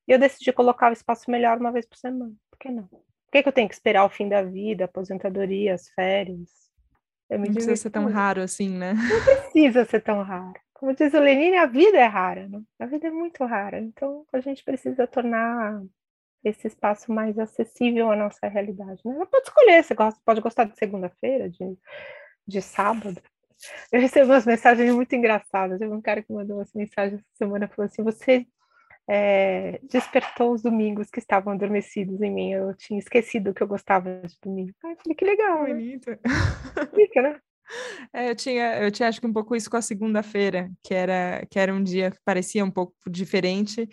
E 0.06 0.12
eu 0.12 0.18
decidi 0.18 0.52
colocar 0.52 0.90
o 0.90 0.92
espaço 0.92 1.30
melhor 1.30 1.58
uma 1.58 1.72
vez 1.72 1.86
por 1.86 1.96
semana. 1.96 2.32
Por 2.50 2.58
que 2.58 2.68
não? 2.68 2.86
Por 2.86 3.32
que, 3.32 3.42
que 3.42 3.48
eu 3.48 3.52
tenho 3.52 3.68
que 3.68 3.74
esperar 3.74 4.04
o 4.04 4.10
fim 4.10 4.28
da 4.28 4.42
vida, 4.42 4.84
aposentadoria, 4.84 5.74
as 5.74 5.88
férias? 5.88 6.66
não 7.28 7.42
precisa 7.42 7.74
ser 7.74 7.90
tão 7.90 8.06
raro 8.06 8.40
assim, 8.40 8.68
né? 8.68 8.92
Não 8.92 9.24
precisa 9.24 9.84
ser 9.84 10.00
tão 10.00 10.22
raro. 10.22 10.54
Como 10.78 10.94
diz 10.94 11.14
o 11.14 11.20
Lenine, 11.20 11.56
a 11.56 11.64
vida 11.64 11.96
é 11.96 12.04
rara, 12.04 12.46
né? 12.48 12.62
A 12.78 12.84
vida 12.84 13.06
é 13.06 13.10
muito 13.10 13.42
rara. 13.46 13.80
Então, 13.80 14.26
a 14.30 14.40
gente 14.40 14.62
precisa 14.62 15.06
tornar 15.06 15.82
esse 16.44 16.66
espaço 16.66 17.10
mais 17.10 17.38
acessível 17.38 18.10
à 18.10 18.16
nossa 18.16 18.46
realidade. 18.46 19.00
Né? 19.02 19.14
Ela 19.14 19.24
pode 19.24 19.48
escolher, 19.48 19.82
você 19.82 19.94
gosta, 19.94 20.20
pode 20.22 20.42
gostar 20.42 20.64
de 20.64 20.76
segunda-feira, 20.76 21.48
de, 21.48 21.78
de 22.46 22.60
sábado. 22.60 23.18
Eu 23.90 24.00
recebo 24.00 24.32
umas 24.32 24.44
mensagens 24.44 24.94
muito 24.94 25.14
engraçadas. 25.14 25.78
Teve 25.78 25.94
um 25.94 26.02
cara 26.02 26.22
que 26.22 26.30
mandou 26.30 26.58
umas 26.58 26.72
mensagens 26.74 27.20
essa 27.20 27.36
semana 27.38 27.68
falou 27.68 27.86
assim: 27.86 28.02
Você 28.02 28.46
é, 29.08 29.80
despertou 29.82 30.52
os 30.52 30.60
domingos 30.60 31.08
que 31.10 31.20
estavam 31.20 31.54
adormecidos 31.54 32.20
em 32.20 32.30
mim. 32.30 32.52
Eu 32.52 32.74
tinha 32.74 32.98
esquecido 32.98 33.54
que 33.54 33.62
eu 33.62 33.66
gostava 33.66 34.20
de 34.20 34.36
domingo. 34.42 34.74
Ai, 34.84 34.92
eu 34.92 34.96
falei, 34.96 35.14
que 35.16 35.24
legal. 35.24 35.62
Né? 35.62 35.68
Bonito. 35.70 36.10
Fica, 36.94 37.22
né? 37.22 37.40
É, 38.12 38.30
eu 38.30 38.34
tinha, 38.34 38.78
eu 38.82 38.90
tinha 38.90 39.08
acho 39.08 39.20
que 39.20 39.26
um 39.26 39.32
pouco 39.32 39.54
isso 39.56 39.70
com 39.70 39.76
a 39.76 39.82
segunda-feira, 39.82 40.70
que 40.82 40.94
era, 40.94 41.44
que 41.50 41.58
era 41.58 41.74
um 41.74 41.82
dia 41.82 42.10
que 42.10 42.18
parecia 42.24 42.64
um 42.64 42.70
pouco 42.70 42.94
diferente, 43.08 43.88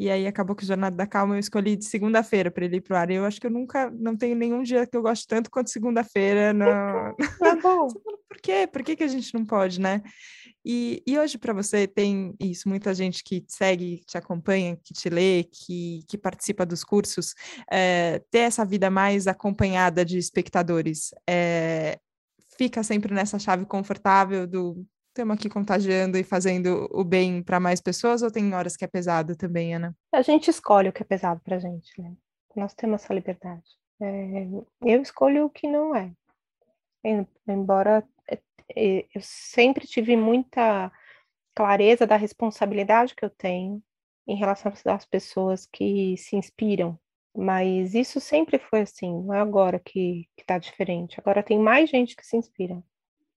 e 0.00 0.08
aí 0.08 0.28
acabou 0.28 0.54
que 0.54 0.62
o 0.62 0.66
Jornada 0.66 0.94
da 0.94 1.06
Calma 1.06 1.34
eu 1.34 1.40
escolhi 1.40 1.74
de 1.74 1.84
segunda-feira 1.84 2.52
para 2.52 2.64
ele 2.64 2.76
ir 2.76 2.80
pro 2.80 2.96
ar. 2.96 3.10
E 3.10 3.14
eu 3.14 3.24
acho 3.24 3.40
que 3.40 3.46
eu 3.48 3.50
nunca, 3.50 3.90
não 3.90 4.16
tenho 4.16 4.36
nenhum 4.36 4.62
dia 4.62 4.86
que 4.86 4.96
eu 4.96 5.02
gosto 5.02 5.26
tanto 5.26 5.50
quanto 5.50 5.70
segunda-feira. 5.70 6.52
No... 6.52 6.64
Tá 7.38 7.56
bom. 7.60 7.88
Por 8.28 8.40
quê? 8.40 8.68
Por 8.70 8.82
que, 8.84 8.94
que 8.94 9.02
a 9.02 9.08
gente 9.08 9.34
não 9.34 9.44
pode, 9.44 9.80
né? 9.80 10.02
E, 10.64 11.02
e 11.06 11.18
hoje 11.18 11.38
para 11.38 11.52
você 11.52 11.86
tem 11.86 12.34
isso, 12.38 12.68
muita 12.68 12.92
gente 12.92 13.24
que 13.24 13.40
te 13.40 13.52
segue, 13.54 14.02
te 14.06 14.18
acompanha, 14.18 14.76
que 14.84 14.92
te 14.92 15.08
lê, 15.08 15.44
que, 15.44 16.04
que 16.06 16.18
participa 16.18 16.66
dos 16.66 16.84
cursos, 16.84 17.34
é, 17.72 18.20
ter 18.30 18.40
essa 18.40 18.64
vida 18.64 18.90
mais 18.90 19.26
acompanhada 19.26 20.04
de 20.04 20.18
espectadores, 20.18 21.10
é, 21.28 21.98
fica 22.58 22.82
sempre 22.82 23.14
nessa 23.14 23.38
chave 23.38 23.64
confortável 23.64 24.46
do 24.46 24.84
estamos 25.08 25.36
aqui 25.36 25.48
contagiando 25.48 26.16
e 26.16 26.22
fazendo 26.22 26.88
o 26.92 27.02
bem 27.02 27.42
para 27.42 27.58
mais 27.58 27.80
pessoas 27.80 28.22
ou 28.22 28.30
tem 28.30 28.54
horas 28.54 28.76
que 28.76 28.84
é 28.84 28.88
pesado 28.88 29.36
também, 29.36 29.74
Ana? 29.74 29.96
A 30.12 30.22
gente 30.22 30.48
escolhe 30.48 30.88
o 30.88 30.92
que 30.92 31.02
é 31.02 31.06
pesado 31.06 31.40
para 31.40 31.58
gente, 31.58 32.00
né? 32.00 32.14
Nós 32.54 32.72
temos 32.74 33.02
essa 33.02 33.12
liberdade. 33.12 33.64
É, 34.00 34.46
eu 34.82 35.02
escolho 35.02 35.46
o 35.46 35.50
que 35.50 35.66
não 35.66 35.94
é. 35.94 36.12
Embora 37.48 38.06
é, 38.28 38.38
é, 38.76 39.06
eu 39.12 39.20
sempre 39.20 39.86
tive 39.88 40.16
muita 40.16 40.92
clareza 41.54 42.06
da 42.06 42.16
responsabilidade 42.16 43.14
que 43.16 43.24
eu 43.24 43.30
tenho 43.30 43.82
em 44.26 44.36
relação 44.36 44.72
às 44.86 45.04
pessoas 45.04 45.66
que 45.66 46.16
se 46.16 46.36
inspiram 46.36 46.98
mas 47.38 47.94
isso 47.94 48.18
sempre 48.18 48.58
foi 48.58 48.80
assim, 48.80 49.22
não 49.22 49.32
é 49.32 49.38
agora 49.38 49.78
que 49.78 50.28
está 50.36 50.58
diferente. 50.58 51.20
Agora 51.20 51.40
tem 51.40 51.56
mais 51.56 51.88
gente 51.88 52.16
que 52.16 52.26
se 52.26 52.36
inspira. 52.36 52.82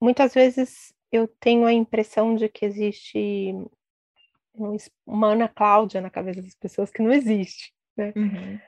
Muitas 0.00 0.32
vezes 0.32 0.94
eu 1.10 1.26
tenho 1.26 1.66
a 1.66 1.72
impressão 1.72 2.36
de 2.36 2.48
que 2.48 2.64
existe 2.64 3.52
uma 5.04 5.32
Ana 5.32 5.48
Cláudia 5.48 6.00
na 6.00 6.10
cabeça 6.10 6.40
das 6.40 6.54
pessoas 6.54 6.92
que 6.92 7.02
não 7.02 7.10
existe, 7.12 7.74
né? 7.96 8.12
Uhum. 8.14 8.60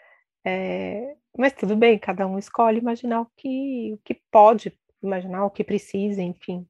É, 0.44 1.14
mas 1.38 1.52
tudo 1.52 1.76
bem, 1.76 1.96
cada 1.96 2.26
um 2.26 2.36
escolhe 2.36 2.80
imaginar 2.80 3.20
o 3.20 3.30
que, 3.36 3.92
o 3.94 3.98
que 3.98 4.20
pode 4.32 4.76
imaginar, 5.00 5.44
o 5.44 5.50
que 5.50 5.62
precisa, 5.62 6.20
enfim. 6.20 6.66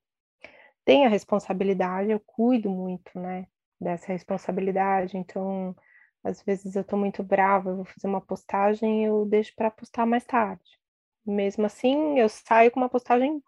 Tem 0.85 1.07
a 1.07 1.09
responsabilidade, 1.09 2.11
eu 2.11 2.20
cuido 2.20 2.68
muito, 2.68 3.18
né, 3.18 3.46
dessa 3.81 4.12
responsabilidade, 4.12 5.16
então 5.16 5.75
às 6.22 6.42
vezes 6.42 6.76
eu 6.76 6.83
estou 6.83 6.98
muito 6.98 7.22
brava, 7.22 7.70
eu 7.70 7.76
vou 7.76 7.85
fazer 7.85 8.06
uma 8.06 8.20
postagem, 8.20 9.04
eu 9.04 9.24
deixo 9.26 9.54
para 9.56 9.70
postar 9.70 10.06
mais 10.06 10.24
tarde. 10.24 10.78
Mesmo 11.26 11.66
assim, 11.66 12.18
eu 12.18 12.28
saio 12.28 12.70
com 12.70 12.80
uma 12.80 12.88
postagem 12.88 13.42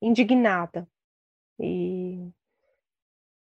indignada. 0.00 0.88
E 1.58 2.30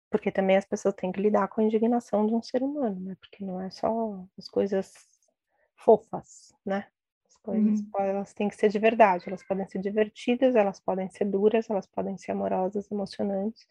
porque 0.09 0.31
também 0.31 0.55
as 0.55 0.65
pessoas 0.65 0.95
têm 0.95 1.11
que 1.11 1.19
lidar 1.19 1.47
com 1.49 1.59
a 1.59 1.63
indignação 1.63 2.25
de 2.25 2.33
um 2.33 2.41
ser 2.41 2.63
humano, 2.63 2.99
né? 3.01 3.17
Porque 3.19 3.43
não 3.43 3.59
é 3.59 3.69
só 3.69 4.23
as 4.37 4.47
coisas 4.47 4.93
fofas, 5.75 6.53
né? 6.65 6.87
As 7.27 7.35
coisas 7.37 7.81
uhum. 7.81 7.89
elas 7.99 8.33
têm 8.33 8.47
que 8.47 8.55
ser 8.55 8.69
de 8.69 8.79
verdade, 8.79 9.25
elas 9.27 9.43
podem 9.43 9.67
ser 9.67 9.79
divertidas, 9.79 10.55
elas 10.55 10.79
podem 10.79 11.09
ser 11.09 11.25
duras, 11.25 11.69
elas 11.69 11.85
podem 11.85 12.17
ser 12.17 12.31
amorosas, 12.31 12.89
emocionantes 12.89 13.67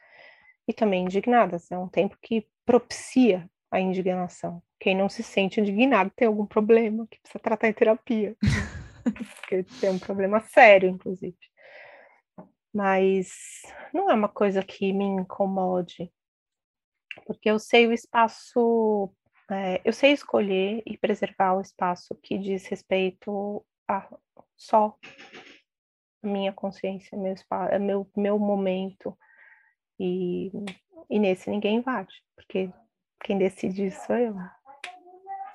e 0.69 0.73
também 0.75 1.05
indignadas. 1.05 1.71
É 1.73 1.79
um 1.79 1.89
tempo 1.89 2.19
que 2.21 2.47
propicia 2.67 3.49
a 3.75 3.81
indignação. 3.81 4.63
Quem 4.79 4.97
não 4.97 5.09
se 5.09 5.23
sente 5.23 5.61
indignado 5.61 6.11
tem 6.15 6.29
algum 6.29 6.47
problema 6.47 7.09
que 7.09 7.19
precisa 7.21 7.43
tratar 7.43 7.69
em 7.69 7.73
terapia. 7.73 8.37
Porque 9.03 9.65
tem 9.81 9.91
um 9.91 9.99
problema 9.99 10.39
sério, 10.41 10.89
inclusive. 10.89 11.37
Mas 12.73 13.63
não 13.93 14.09
é 14.09 14.15
uma 14.15 14.29
coisa 14.29 14.63
que 14.63 14.93
me 14.93 15.05
incomode, 15.05 16.13
porque 17.27 17.51
eu 17.51 17.59
sei 17.59 17.89
o 17.89 17.93
espaço, 17.93 19.13
é, 19.51 19.81
eu 19.85 19.93
sei 19.93 20.13
escolher 20.13 20.81
e 20.87 20.97
preservar 20.97 21.55
o 21.55 21.61
espaço 21.61 22.15
que 22.23 22.39
diz 22.39 22.67
respeito 22.67 23.65
a 23.89 24.09
só 24.57 24.97
minha 26.23 26.53
consciência, 26.53 27.19
meu 27.19 27.35
espaço, 27.35 27.79
meu, 27.81 28.09
meu 28.17 28.39
momento. 28.39 29.17
E, 29.99 30.51
e 31.11 31.19
nesse 31.19 31.51
ninguém 31.51 31.77
invade, 31.77 32.15
porque 32.37 32.71
quem 33.25 33.39
decide 33.39 33.91
sou 33.91 34.17
eu. 34.17 34.37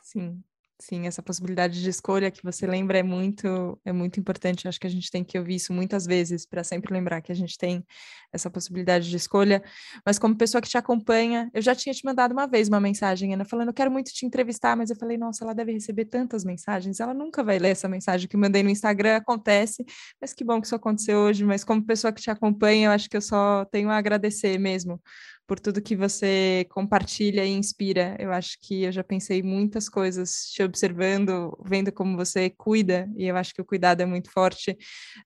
Sim. 0.03 0.43
Sim, 0.81 1.07
essa 1.07 1.21
possibilidade 1.21 1.81
de 1.83 1.89
escolha 1.89 2.31
que 2.31 2.41
você 2.41 2.65
lembra 2.65 2.97
é 2.97 3.03
muito 3.03 3.77
é 3.83 3.91
muito 3.91 4.17
importante. 4.17 4.65
acho 4.65 4.79
que 4.79 4.87
a 4.87 4.89
gente 4.89 5.11
tem 5.11 5.25
que 5.25 5.37
ouvir 5.37 5.55
isso 5.55 5.73
muitas 5.73 6.05
vezes 6.05 6.45
para 6.45 6.63
sempre 6.63 6.93
lembrar 6.93 7.21
que 7.21 7.33
a 7.33 7.35
gente 7.35 7.57
tem 7.57 7.85
essa 8.31 8.49
possibilidade 8.49 9.09
de 9.09 9.17
escolha. 9.17 9.61
Mas 10.05 10.17
como 10.17 10.37
pessoa 10.37 10.61
que 10.61 10.69
te 10.69 10.77
acompanha, 10.77 11.51
eu 11.53 11.61
já 11.61 11.75
tinha 11.75 11.93
te 11.93 12.05
mandado 12.05 12.31
uma 12.31 12.47
vez 12.47 12.69
uma 12.69 12.79
mensagem, 12.79 13.33
Ana, 13.33 13.43
falando: 13.43 13.67
"Eu 13.69 13.73
quero 13.73 13.91
muito 13.91 14.13
te 14.13 14.25
entrevistar", 14.25 14.77
mas 14.77 14.89
eu 14.89 14.95
falei: 14.95 15.17
"Nossa, 15.17 15.43
ela 15.43 15.53
deve 15.53 15.73
receber 15.73 16.05
tantas 16.05 16.45
mensagens, 16.45 17.01
ela 17.01 17.13
nunca 17.13 17.43
vai 17.43 17.59
ler 17.59 17.71
essa 17.71 17.89
mensagem 17.89 18.29
que 18.29 18.37
mandei 18.37 18.63
no 18.63 18.69
Instagram, 18.69 19.17
acontece". 19.17 19.85
Mas 20.21 20.33
que 20.33 20.45
bom 20.45 20.61
que 20.61 20.67
isso 20.67 20.75
aconteceu 20.75 21.19
hoje, 21.19 21.43
mas 21.43 21.65
como 21.65 21.85
pessoa 21.85 22.13
que 22.13 22.21
te 22.21 22.31
acompanha, 22.31 22.87
eu 22.87 22.91
acho 22.91 23.09
que 23.09 23.17
eu 23.17 23.21
só 23.21 23.65
tenho 23.65 23.89
a 23.89 23.97
agradecer 23.97 24.57
mesmo 24.57 25.01
por 25.49 25.59
tudo 25.59 25.81
que 25.81 25.95
você 25.95 26.67
compartilha 26.69 27.43
e 27.43 27.49
inspira. 27.49 28.15
Eu 28.19 28.31
acho 28.31 28.55
que 28.61 28.83
eu 28.83 28.91
já 28.91 29.03
pensei 29.03 29.41
muitas 29.41 29.89
coisas 29.89 30.45
te 30.51 30.61
observando, 30.61 31.57
vendo 31.65 31.91
como 31.91 32.15
você 32.15 32.51
cuida, 32.51 33.09
e 33.17 33.25
eu 33.25 33.35
acho 33.35 33.55
que 33.55 33.59
o 33.59 33.65
cuidado 33.65 34.01
é 34.01 34.05
muito 34.05 34.31
forte, 34.31 34.77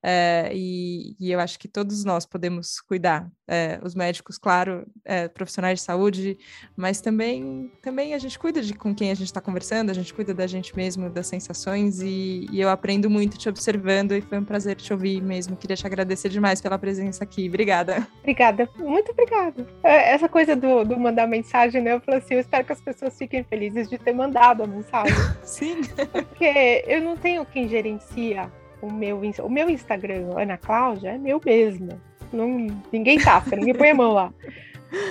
é, 0.01 0.49
e, 0.53 1.13
e, 1.19 1.29
eu 1.29 1.41
acho 1.41 1.59
que 1.59 1.67
todos 1.67 2.05
nós 2.05 2.25
podemos 2.25 2.79
cuidar. 2.79 3.29
É, 3.45 3.77
os 3.83 3.93
médicos, 3.93 4.37
claro, 4.37 4.87
é, 5.03 5.27
profissionais 5.27 5.79
de 5.79 5.85
saúde, 5.85 6.37
mas 6.77 7.01
também, 7.01 7.69
também 7.81 8.13
a 8.13 8.17
gente 8.17 8.39
cuida 8.39 8.61
de 8.61 8.73
com 8.73 8.95
quem 8.95 9.11
a 9.11 9.13
gente 9.13 9.27
está 9.27 9.41
conversando, 9.41 9.89
a 9.89 9.93
gente 9.93 10.13
cuida 10.13 10.33
da 10.33 10.47
gente 10.47 10.73
mesmo, 10.73 11.09
das 11.09 11.27
sensações, 11.27 11.99
e, 12.01 12.47
e 12.49 12.61
eu 12.61 12.69
aprendo 12.69 13.09
muito 13.09 13.37
te 13.37 13.49
observando, 13.49 14.13
e 14.13 14.21
foi 14.21 14.39
um 14.39 14.45
prazer 14.45 14.77
te 14.77 14.93
ouvir 14.93 15.21
mesmo. 15.21 15.57
Queria 15.57 15.75
te 15.75 15.85
agradecer 15.85 16.29
demais 16.29 16.61
pela 16.61 16.79
presença 16.79 17.25
aqui. 17.25 17.49
Obrigada. 17.49 18.07
Obrigada, 18.21 18.69
muito 18.77 19.11
obrigada. 19.11 19.67
É, 19.83 20.12
essa 20.13 20.29
coisa 20.29 20.55
do, 20.55 20.83
do 20.83 20.99
mandar 20.99 21.27
mensagem, 21.27 21.81
né? 21.81 21.93
Eu 21.93 21.99
falei 21.99 22.19
assim, 22.19 22.35
eu 22.35 22.39
espero 22.39 22.65
que 22.65 22.71
as 22.71 22.81
pessoas 22.81 23.17
fiquem 23.17 23.43
felizes 23.43 23.89
de 23.89 23.97
ter 23.97 24.13
mandado 24.13 24.63
a 24.63 24.67
mensagem. 24.67 25.15
Sim. 25.43 25.81
Porque 26.11 26.83
eu 26.87 27.01
não 27.01 27.17
tenho 27.17 27.45
quem 27.45 27.67
gerencia 27.67 28.51
o 28.81 28.91
meu, 28.91 29.21
o 29.21 29.49
meu 29.49 29.69
Instagram, 29.69 30.29
Ana 30.37 30.57
Cláudia, 30.57 31.11
é 31.11 31.17
meu 31.17 31.41
mesmo. 31.43 31.99
Não, 32.31 32.67
ninguém 32.91 33.17
tasca, 33.19 33.55
ninguém 33.55 33.73
põe 33.73 33.89
a 33.89 33.95
mão 33.95 34.11
lá. 34.11 34.33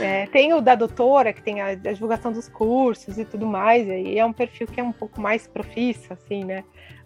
É, 0.00 0.26
tem 0.26 0.52
o 0.52 0.60
da 0.60 0.74
doutora, 0.74 1.32
que 1.32 1.42
tem 1.42 1.60
a, 1.60 1.68
a, 1.68 1.74
divulgação 1.74 2.30
dos 2.32 2.48
cursos 2.48 3.18
e 3.18 3.24
tudo 3.24 3.46
mais, 3.46 3.86
e 3.88 4.18
é 4.18 4.24
um 4.24 4.32
perfil 4.32 4.66
que 4.66 4.80
é 4.80 4.84
um 4.84 4.92
pouco 4.92 5.20
mais 5.20 5.46
profissa, 5.46 6.14
assim, 6.14 6.44
né? 6.44 6.62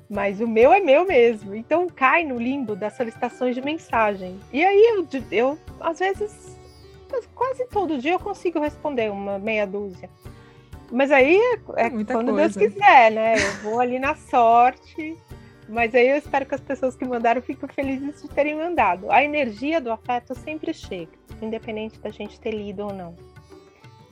Mas 0.08 0.40
o 0.40 0.46
meu 0.46 0.72
é 0.72 0.80
meu 0.80 1.06
mesmo. 1.06 1.54
Então 1.54 1.86
cai 1.88 2.24
no 2.24 2.38
limbo 2.38 2.76
das 2.76 2.96
solicitações 2.96 3.54
de 3.54 3.62
mensagem. 3.62 4.38
E 4.52 4.64
aí 4.64 4.96
eu, 4.96 5.06
eu 5.32 5.58
às 5.80 5.98
vezes 5.98 6.55
quase 7.34 7.66
todo 7.66 7.98
dia 7.98 8.12
eu 8.12 8.18
consigo 8.18 8.60
responder 8.60 9.10
uma 9.10 9.38
meia 9.38 9.66
dúzia. 9.66 10.10
Mas 10.90 11.10
aí 11.10 11.36
é, 11.36 11.86
é 11.86 11.90
quando 11.90 12.32
coisa. 12.32 12.58
Deus 12.58 12.72
quiser, 12.72 13.10
né? 13.10 13.34
Eu 13.34 13.52
vou 13.62 13.80
ali 13.80 13.98
na 13.98 14.14
sorte. 14.14 15.16
Mas 15.68 15.94
aí 15.94 16.08
eu 16.08 16.16
espero 16.16 16.46
que 16.46 16.54
as 16.54 16.60
pessoas 16.60 16.94
que 16.94 17.04
mandaram 17.04 17.42
fiquem 17.42 17.68
felizes 17.68 18.22
de 18.22 18.28
terem 18.28 18.54
mandado. 18.54 19.10
A 19.10 19.24
energia 19.24 19.80
do 19.80 19.90
afeto 19.90 20.34
sempre 20.34 20.72
chega, 20.72 21.10
independente 21.42 21.98
da 21.98 22.10
gente 22.10 22.38
ter 22.40 22.52
lido 22.52 22.84
ou 22.84 22.92
não. 22.92 23.16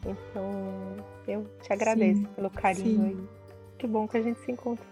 Então, 0.04 0.96
eu 1.26 1.46
te 1.62 1.72
agradeço 1.72 2.20
sim, 2.20 2.26
pelo 2.34 2.50
carinho 2.50 3.02
sim. 3.02 3.06
aí. 3.06 3.28
Que 3.78 3.86
bom 3.86 4.08
que 4.08 4.16
a 4.16 4.22
gente 4.22 4.40
se 4.40 4.50
encontrou. 4.50 4.86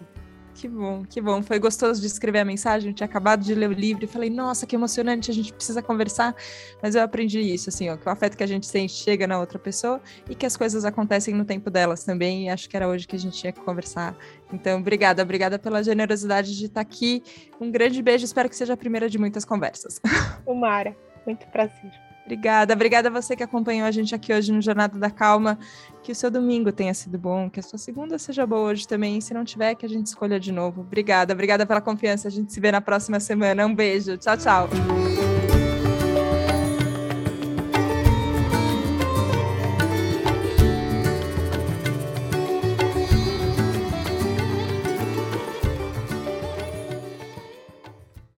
Que 0.54 0.68
bom, 0.68 1.04
que 1.04 1.20
bom. 1.20 1.42
Foi 1.42 1.58
gostoso 1.58 2.00
de 2.00 2.06
escrever 2.06 2.40
a 2.40 2.44
mensagem. 2.44 2.90
Eu 2.90 2.94
tinha 2.94 3.06
acabado 3.06 3.42
de 3.42 3.54
ler 3.54 3.68
o 3.68 3.72
livro 3.72 4.04
e 4.04 4.08
falei, 4.08 4.30
nossa, 4.30 4.66
que 4.66 4.76
emocionante, 4.76 5.30
a 5.30 5.34
gente 5.34 5.52
precisa 5.52 5.82
conversar. 5.82 6.34
Mas 6.82 6.94
eu 6.94 7.02
aprendi 7.02 7.40
isso, 7.40 7.68
assim, 7.68 7.88
ó, 7.88 7.96
que 7.96 8.06
o 8.06 8.10
afeto 8.10 8.36
que 8.36 8.42
a 8.42 8.46
gente 8.46 8.66
sente 8.66 8.92
chega 8.92 9.26
na 9.26 9.40
outra 9.40 9.58
pessoa 9.58 10.00
e 10.28 10.34
que 10.34 10.44
as 10.44 10.56
coisas 10.56 10.84
acontecem 10.84 11.34
no 11.34 11.44
tempo 11.44 11.70
delas 11.70 12.04
também. 12.04 12.46
E 12.46 12.48
acho 12.48 12.68
que 12.68 12.76
era 12.76 12.86
hoje 12.86 13.06
que 13.06 13.16
a 13.16 13.18
gente 13.18 13.36
tinha 13.38 13.52
que 13.52 13.60
conversar. 13.60 14.16
Então, 14.52 14.78
obrigada, 14.78 15.22
obrigada 15.22 15.58
pela 15.58 15.82
generosidade 15.82 16.56
de 16.56 16.66
estar 16.66 16.80
aqui. 16.80 17.22
Um 17.60 17.70
grande 17.70 18.02
beijo, 18.02 18.24
espero 18.24 18.48
que 18.48 18.56
seja 18.56 18.74
a 18.74 18.76
primeira 18.76 19.08
de 19.08 19.18
muitas 19.18 19.44
conversas. 19.44 20.00
Tomara, 20.44 20.94
muito 21.26 21.46
prazer. 21.46 22.11
Obrigada, 22.24 22.72
obrigada 22.74 23.08
a 23.08 23.12
você 23.12 23.34
que 23.34 23.42
acompanhou 23.42 23.86
a 23.86 23.90
gente 23.90 24.14
aqui 24.14 24.32
hoje 24.32 24.52
no 24.52 24.62
Jornada 24.62 24.98
da 24.98 25.10
Calma. 25.10 25.58
Que 26.02 26.12
o 26.12 26.14
seu 26.14 26.30
domingo 26.30 26.72
tenha 26.72 26.94
sido 26.94 27.18
bom, 27.18 27.50
que 27.50 27.60
a 27.60 27.62
sua 27.62 27.78
segunda 27.78 28.18
seja 28.18 28.46
boa 28.46 28.70
hoje 28.70 28.86
também. 28.86 29.20
Se 29.20 29.34
não 29.34 29.44
tiver, 29.44 29.74
que 29.74 29.86
a 29.86 29.88
gente 29.88 30.06
escolha 30.06 30.38
de 30.38 30.52
novo. 30.52 30.80
Obrigada, 30.80 31.32
obrigada 31.32 31.66
pela 31.66 31.80
confiança. 31.80 32.28
A 32.28 32.30
gente 32.30 32.52
se 32.52 32.60
vê 32.60 32.72
na 32.72 32.80
próxima 32.80 33.20
semana. 33.20 33.66
Um 33.66 33.74
beijo. 33.74 34.16
Tchau, 34.16 34.36
tchau. 34.36 34.68